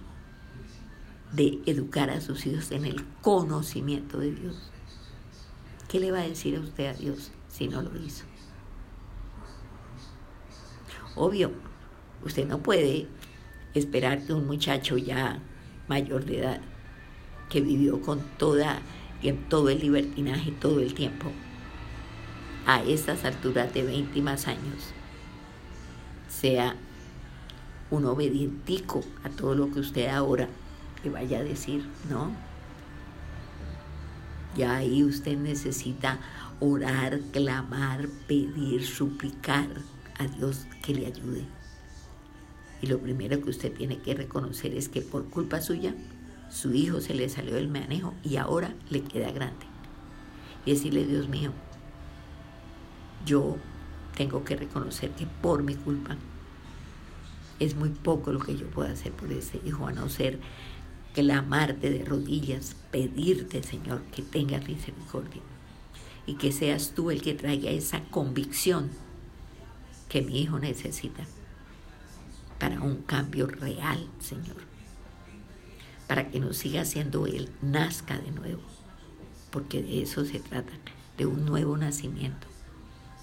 de 1.31 1.59
educar 1.65 2.09
a 2.09 2.19
sus 2.19 2.45
hijos 2.45 2.71
en 2.71 2.85
el 2.85 3.05
conocimiento 3.21 4.19
de 4.19 4.31
Dios? 4.33 4.71
¿Qué 5.87 5.99
le 5.99 6.11
va 6.11 6.19
a 6.19 6.27
decir 6.27 6.57
a 6.57 6.59
usted 6.59 6.87
a 6.87 6.93
Dios 6.93 7.31
si 7.49 7.67
no 7.67 7.81
lo 7.81 7.95
hizo? 7.97 8.25
Obvio, 11.15 11.51
usted 12.25 12.47
no 12.47 12.59
puede 12.59 13.07
esperar 13.73 14.25
que 14.25 14.33
un 14.33 14.47
muchacho 14.47 14.97
ya 14.97 15.39
mayor 15.87 16.25
de 16.25 16.39
edad, 16.39 16.61
que 17.49 17.61
vivió 17.61 18.01
con 18.01 18.21
toda, 18.37 18.81
todo 19.49 19.69
el 19.69 19.79
libertinaje 19.79 20.51
todo 20.51 20.79
el 20.79 20.93
tiempo, 20.93 21.31
a 22.65 22.83
estas 22.83 23.25
alturas 23.25 23.73
de 23.73 23.83
20 23.83 24.21
más 24.21 24.47
años 24.47 24.93
sea 26.29 26.75
un 27.89 28.05
obedientico 28.05 29.03
a 29.23 29.29
todo 29.29 29.53
lo 29.53 29.71
que 29.71 29.79
usted 29.79 30.07
ahora 30.07 30.47
le 31.03 31.09
vaya 31.09 31.39
a 31.39 31.43
decir, 31.43 31.85
¿no? 32.09 32.31
Ya 34.55 34.75
ahí 34.75 35.03
usted 35.03 35.37
necesita 35.37 36.19
orar, 36.59 37.19
clamar, 37.31 38.07
pedir, 38.27 38.85
suplicar 38.85 39.67
a 40.17 40.27
Dios 40.27 40.67
que 40.83 40.93
le 40.93 41.07
ayude. 41.07 41.45
Y 42.81 42.87
lo 42.87 42.99
primero 42.99 43.41
que 43.41 43.49
usted 43.49 43.71
tiene 43.71 43.99
que 43.99 44.13
reconocer 44.13 44.73
es 44.73 44.89
que 44.89 45.01
por 45.01 45.25
culpa 45.29 45.61
suya, 45.61 45.93
su 46.49 46.73
hijo 46.73 46.99
se 47.01 47.13
le 47.13 47.29
salió 47.29 47.55
del 47.55 47.69
manejo 47.69 48.13
y 48.23 48.37
ahora 48.37 48.73
le 48.89 49.01
queda 49.03 49.31
grande. 49.31 49.65
Y 50.65 50.71
decirle, 50.71 51.05
Dios 51.05 51.29
mío, 51.29 51.51
yo 53.25 53.57
tengo 54.15 54.43
que 54.43 54.55
reconocer 54.55 55.11
que 55.11 55.25
por 55.25 55.63
mi 55.63 55.75
culpa 55.75 56.17
es 57.59 57.75
muy 57.75 57.89
poco 57.89 58.31
lo 58.31 58.39
que 58.39 58.57
yo 58.57 58.67
puedo 58.67 58.91
hacer 58.91 59.11
por 59.11 59.31
ese 59.31 59.61
hijo, 59.65 59.87
a 59.87 59.91
no 59.91 60.09
ser 60.09 60.39
clamarte 61.13 61.89
de 61.89 62.03
rodillas, 62.03 62.75
pedirte, 62.91 63.61
Señor, 63.61 64.01
que 64.15 64.21
tengas 64.21 64.67
misericordia 64.67 65.41
y 66.25 66.35
que 66.35 66.51
seas 66.51 66.93
tú 66.95 67.11
el 67.11 67.21
que 67.21 67.33
traiga 67.33 67.69
esa 67.69 68.03
convicción 68.05 68.89
que 70.09 70.21
mi 70.21 70.41
hijo 70.41 70.59
necesita 70.59 71.23
para 72.59 72.81
un 72.81 72.97
cambio 72.97 73.47
real, 73.47 74.07
Señor, 74.19 74.57
para 76.07 76.29
que 76.29 76.39
no 76.39 76.53
siga 76.53 76.85
siendo 76.85 77.25
Él, 77.27 77.49
nazca 77.61 78.19
de 78.19 78.31
nuevo, 78.31 78.61
porque 79.51 79.81
de 79.81 80.03
eso 80.03 80.25
se 80.25 80.39
trata, 80.39 80.73
de 81.17 81.25
un 81.25 81.45
nuevo 81.45 81.77
nacimiento 81.77 82.50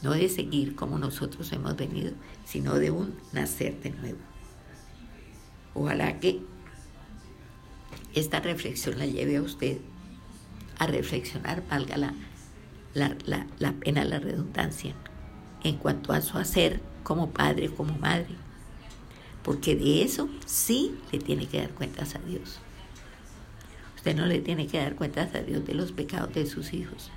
no 0.03 0.13
de 0.13 0.29
seguir 0.29 0.75
como 0.75 0.99
nosotros 0.99 1.53
hemos 1.53 1.77
venido, 1.77 2.13
sino 2.45 2.75
de 2.75 2.91
un 2.91 3.15
nacer 3.33 3.81
de 3.81 3.91
nuevo. 3.91 4.19
Ojalá 5.75 6.21
que 6.21 6.41
esta 8.15 8.41
reflexión 8.41 8.99
la 8.99 9.07
lleve 9.07 9.37
a 9.37 9.43
usted 9.43 9.79
a 10.79 10.87
reflexionar, 10.87 11.65
valga 11.69 11.97
la, 12.95 13.73
pena, 13.81 14.05
la 14.05 14.19
redundancia, 14.21 14.95
en 15.65 15.77
cuanto 15.77 16.13
a 16.13 16.21
su 16.21 16.39
hacer 16.39 16.81
como 17.03 17.31
padre, 17.31 17.69
como 17.69 17.99
madre. 17.99 18.37
Porque 19.43 19.75
de 19.75 20.03
eso 20.03 20.29
sí 20.47 20.95
le 21.11 21.19
tiene 21.19 21.47
que 21.47 21.61
dar 21.61 21.71
cuentas 21.71 22.15
a 22.15 22.21
Dios. 22.21 22.61
Usted 23.97 24.15
no 24.15 24.27
le 24.27 24.41
tiene 24.41 24.69
que 24.69 24.79
dar 24.79 24.95
cuentas 24.95 25.35
a 25.35 25.43
Dios 25.43 25.65
de 25.67 25.75
los 25.75 25.91
pecados 25.91 26.33
de 26.35 26.47
sus 26.47 26.73
hijos, 26.73 27.11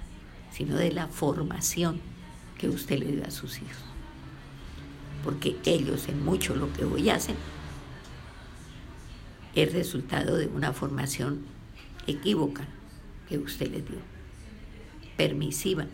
sino 0.52 0.76
de 0.76 0.92
la 0.92 1.08
formación 1.08 2.02
que 2.62 2.70
usted 2.70 3.00
le 3.00 3.08
dio 3.08 3.26
a 3.26 3.32
sus 3.32 3.58
hijos. 3.58 3.84
Porque 5.24 5.58
ellos 5.66 6.08
en 6.08 6.24
mucho 6.24 6.56
lo 6.56 6.72
que 6.72 6.86
hoy 6.86 7.10
hacen 7.10 7.36
es 9.56 9.74
resultado 9.74 10.38
de 10.38 10.46
una 10.46 10.72
formación 10.72 11.42
equívoca 12.06 12.68
que 13.28 13.40
usted 13.40 13.72
les 13.72 13.88
dio, 13.88 13.98
permisiva, 15.18 15.88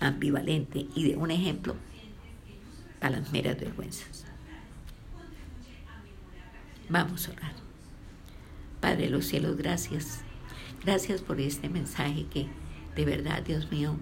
ambivalente 0.00 0.86
y 0.94 1.10
de 1.10 1.16
un 1.16 1.30
ejemplo 1.30 1.76
a 3.02 3.10
las 3.10 3.30
meras 3.30 3.60
vergüenzas. 3.60 4.24
Vamos 6.88 7.28
a 7.28 7.32
orar. 7.32 7.52
Padre 8.80 9.04
de 9.04 9.10
los 9.10 9.26
cielos, 9.26 9.56
gracias. 9.56 10.20
Gracias 10.82 11.20
por 11.20 11.40
este 11.40 11.68
mensaje 11.68 12.26
que 12.32 12.46
de 12.96 13.04
verdad, 13.04 13.42
Dios 13.42 13.70
mío, 13.70 13.96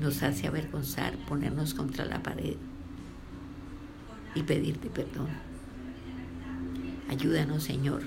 nos 0.00 0.22
hace 0.22 0.46
avergonzar, 0.46 1.16
ponernos 1.26 1.74
contra 1.74 2.04
la 2.04 2.22
pared 2.22 2.56
y 4.34 4.42
pedirte 4.42 4.88
perdón. 4.88 5.28
Ayúdanos, 7.08 7.64
Señor, 7.64 8.02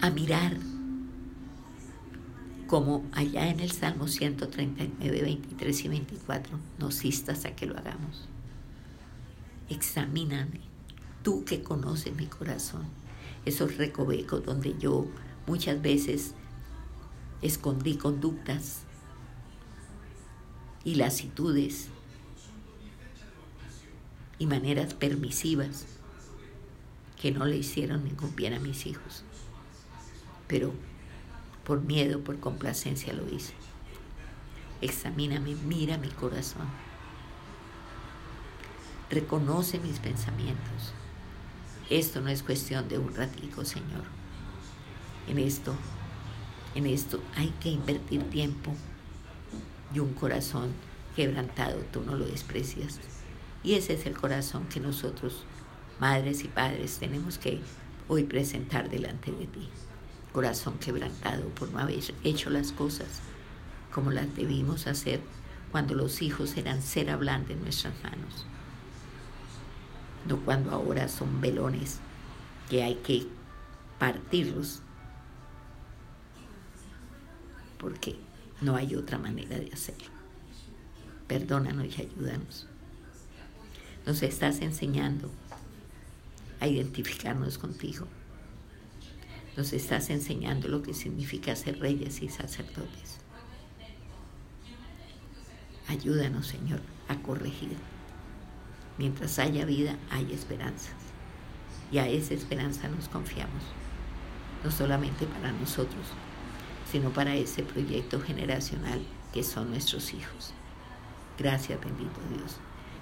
a 0.00 0.10
mirar 0.10 0.56
como 2.66 3.06
allá 3.12 3.48
en 3.48 3.60
el 3.60 3.70
Salmo 3.70 4.06
139, 4.06 5.22
23 5.22 5.84
y 5.84 5.88
24 5.88 6.58
nos 6.78 7.04
instas 7.04 7.46
a 7.46 7.56
que 7.56 7.66
lo 7.66 7.76
hagamos. 7.78 8.28
Examíname, 9.70 10.60
tú 11.22 11.44
que 11.44 11.62
conoces 11.62 12.14
mi 12.14 12.26
corazón, 12.26 12.84
esos 13.46 13.78
recovecos 13.78 14.44
donde 14.44 14.76
yo 14.78 15.06
muchas 15.46 15.80
veces 15.80 16.34
escondí 17.40 17.96
conductas 17.96 18.82
y 20.88 20.94
lasitudes 20.94 21.88
y 24.38 24.46
maneras 24.46 24.94
permisivas 24.94 25.84
que 27.20 27.30
no 27.30 27.44
le 27.44 27.58
hicieron 27.58 28.04
ningún 28.04 28.34
bien 28.34 28.54
a 28.54 28.58
mis 28.58 28.86
hijos. 28.86 29.22
Pero 30.46 30.72
por 31.64 31.82
miedo, 31.82 32.24
por 32.24 32.40
complacencia 32.40 33.12
lo 33.12 33.28
hice. 33.28 33.52
Examíname, 34.80 35.56
mira 35.56 35.98
mi 35.98 36.08
corazón. 36.08 36.66
Reconoce 39.10 39.80
mis 39.80 39.98
pensamientos. 39.98 40.94
Esto 41.90 42.22
no 42.22 42.30
es 42.30 42.42
cuestión 42.42 42.88
de 42.88 42.96
un 42.96 43.14
ratico, 43.14 43.66
Señor. 43.66 44.04
En 45.26 45.36
esto, 45.38 45.74
en 46.74 46.86
esto 46.86 47.20
hay 47.36 47.52
que 47.60 47.68
invertir 47.68 48.22
tiempo 48.30 48.74
y 49.94 49.98
un 49.98 50.14
corazón 50.14 50.72
quebrantado, 51.16 51.78
tú 51.92 52.02
no 52.02 52.14
lo 52.16 52.26
desprecias. 52.26 53.00
Y 53.62 53.74
ese 53.74 53.94
es 53.94 54.06
el 54.06 54.16
corazón 54.16 54.66
que 54.68 54.80
nosotros, 54.80 55.44
madres 55.98 56.44
y 56.44 56.48
padres, 56.48 56.98
tenemos 56.98 57.38
que 57.38 57.60
hoy 58.08 58.24
presentar 58.24 58.88
delante 58.88 59.32
de 59.32 59.46
ti. 59.46 59.68
Corazón 60.32 60.78
quebrantado 60.78 61.48
por 61.50 61.70
no 61.70 61.78
haber 61.78 61.98
hecho 62.24 62.50
las 62.50 62.72
cosas 62.72 63.20
como 63.92 64.10
las 64.10 64.34
debimos 64.36 64.86
hacer 64.86 65.20
cuando 65.72 65.94
los 65.94 66.22
hijos 66.22 66.56
eran 66.56 66.82
cera 66.82 67.16
blanda 67.16 67.52
en 67.52 67.62
nuestras 67.62 67.94
manos. 68.02 68.46
No 70.26 70.38
cuando 70.44 70.70
ahora 70.70 71.08
son 71.08 71.40
velones 71.40 71.98
que 72.68 72.82
hay 72.82 72.96
que 72.96 73.26
partirlos 73.98 74.82
porque 77.78 78.18
no 78.60 78.76
hay 78.76 78.94
otra 78.94 79.18
manera 79.18 79.58
de 79.58 79.70
hacerlo. 79.72 80.08
Perdónanos 81.26 81.86
y 81.86 82.02
ayúdanos. 82.02 82.66
Nos 84.06 84.22
estás 84.22 84.60
enseñando 84.60 85.30
a 86.60 86.66
identificarnos 86.66 87.58
contigo. 87.58 88.06
Nos 89.56 89.72
estás 89.72 90.10
enseñando 90.10 90.68
lo 90.68 90.82
que 90.82 90.94
significa 90.94 91.54
ser 91.54 91.78
reyes 91.78 92.22
y 92.22 92.28
sacerdotes. 92.28 93.18
Ayúdanos, 95.88 96.46
Señor, 96.46 96.80
a 97.08 97.16
corregir. 97.22 97.76
Mientras 98.98 99.38
haya 99.38 99.64
vida, 99.64 99.96
hay 100.10 100.32
esperanzas. 100.32 100.94
Y 101.90 101.98
a 101.98 102.08
esa 102.08 102.34
esperanza 102.34 102.88
nos 102.88 103.08
confiamos. 103.08 103.62
No 104.64 104.70
solamente 104.70 105.26
para 105.26 105.52
nosotros, 105.52 106.06
sino 106.90 107.10
para 107.10 107.34
ese 107.34 107.62
proyecto 107.62 108.20
generacional 108.20 109.00
que 109.32 109.42
son 109.42 109.70
nuestros 109.70 110.14
hijos. 110.14 110.52
Gracias, 111.38 111.80
bendito 111.80 112.20
Dios. 112.34 112.56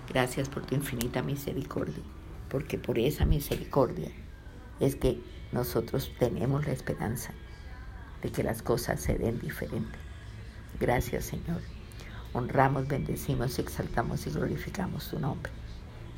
Gracias 0.09 0.49
por 0.49 0.65
tu 0.67 0.75
infinita 0.75 1.23
misericordia, 1.23 2.03
porque 2.49 2.79
por 2.79 2.99
esa 2.99 3.25
misericordia 3.25 4.11
es 4.81 4.97
que 4.97 5.21
nosotros 5.53 6.13
tenemos 6.19 6.67
la 6.67 6.73
esperanza 6.73 7.33
de 8.23 8.31
que 8.31 8.43
las 8.43 8.63
cosas 8.63 9.01
se 9.01 9.17
den 9.17 9.39
diferente. 9.41 9.99
Gracias, 10.79 11.25
Señor. 11.25 11.61
Honramos, 12.33 12.89
bendecimos, 12.89 13.59
exaltamos 13.59 14.27
y 14.27 14.31
glorificamos 14.31 15.11
tu 15.11 15.19
nombre. 15.19 15.51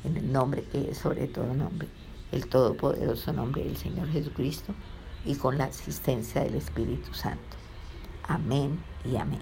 En 0.03 0.17
el 0.17 0.31
nombre 0.31 0.63
que 0.63 0.91
es 0.91 0.97
sobre 0.97 1.27
todo 1.27 1.53
nombre, 1.53 1.87
el 2.31 2.47
todopoderoso 2.47 3.31
nombre 3.31 3.63
del 3.63 3.77
Señor 3.77 4.09
Jesucristo 4.09 4.73
y 5.25 5.35
con 5.35 5.57
la 5.57 5.65
asistencia 5.65 6.43
del 6.43 6.55
Espíritu 6.55 7.13
Santo. 7.13 7.58
Amén 8.29 8.79
y 9.03 9.17
amén. 9.17 9.41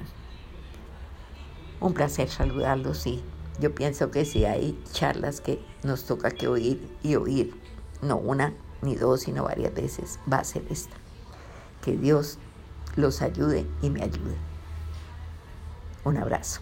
Un 1.82 1.94
placer 1.94 2.30
saludarlos 2.30 3.06
y 3.06 3.22
yo 3.60 3.76
pienso 3.76 4.12
que 4.12 4.24
si 4.24 4.46
hay 4.46 4.82
charlas 4.94 5.42
que 5.42 5.62
nos 5.84 6.06
toca 6.06 6.32
que 6.32 6.48
oír 6.48 6.90
y 7.04 7.16
oír, 7.16 7.54
no 8.02 8.16
una 8.16 8.54
ni 8.82 8.96
dos, 8.96 9.22
sino 9.22 9.44
varias 9.44 9.74
veces, 9.74 10.20
va 10.32 10.38
a 10.38 10.44
ser 10.46 10.64
esta. 10.70 10.96
Que 11.84 11.98
Dios 11.98 12.40
los 12.96 13.22
ayude 13.22 13.68
y 13.82 13.90
me 13.90 14.04
ayude. 14.04 14.38
Un 16.06 16.16
abrazo. 16.16 16.62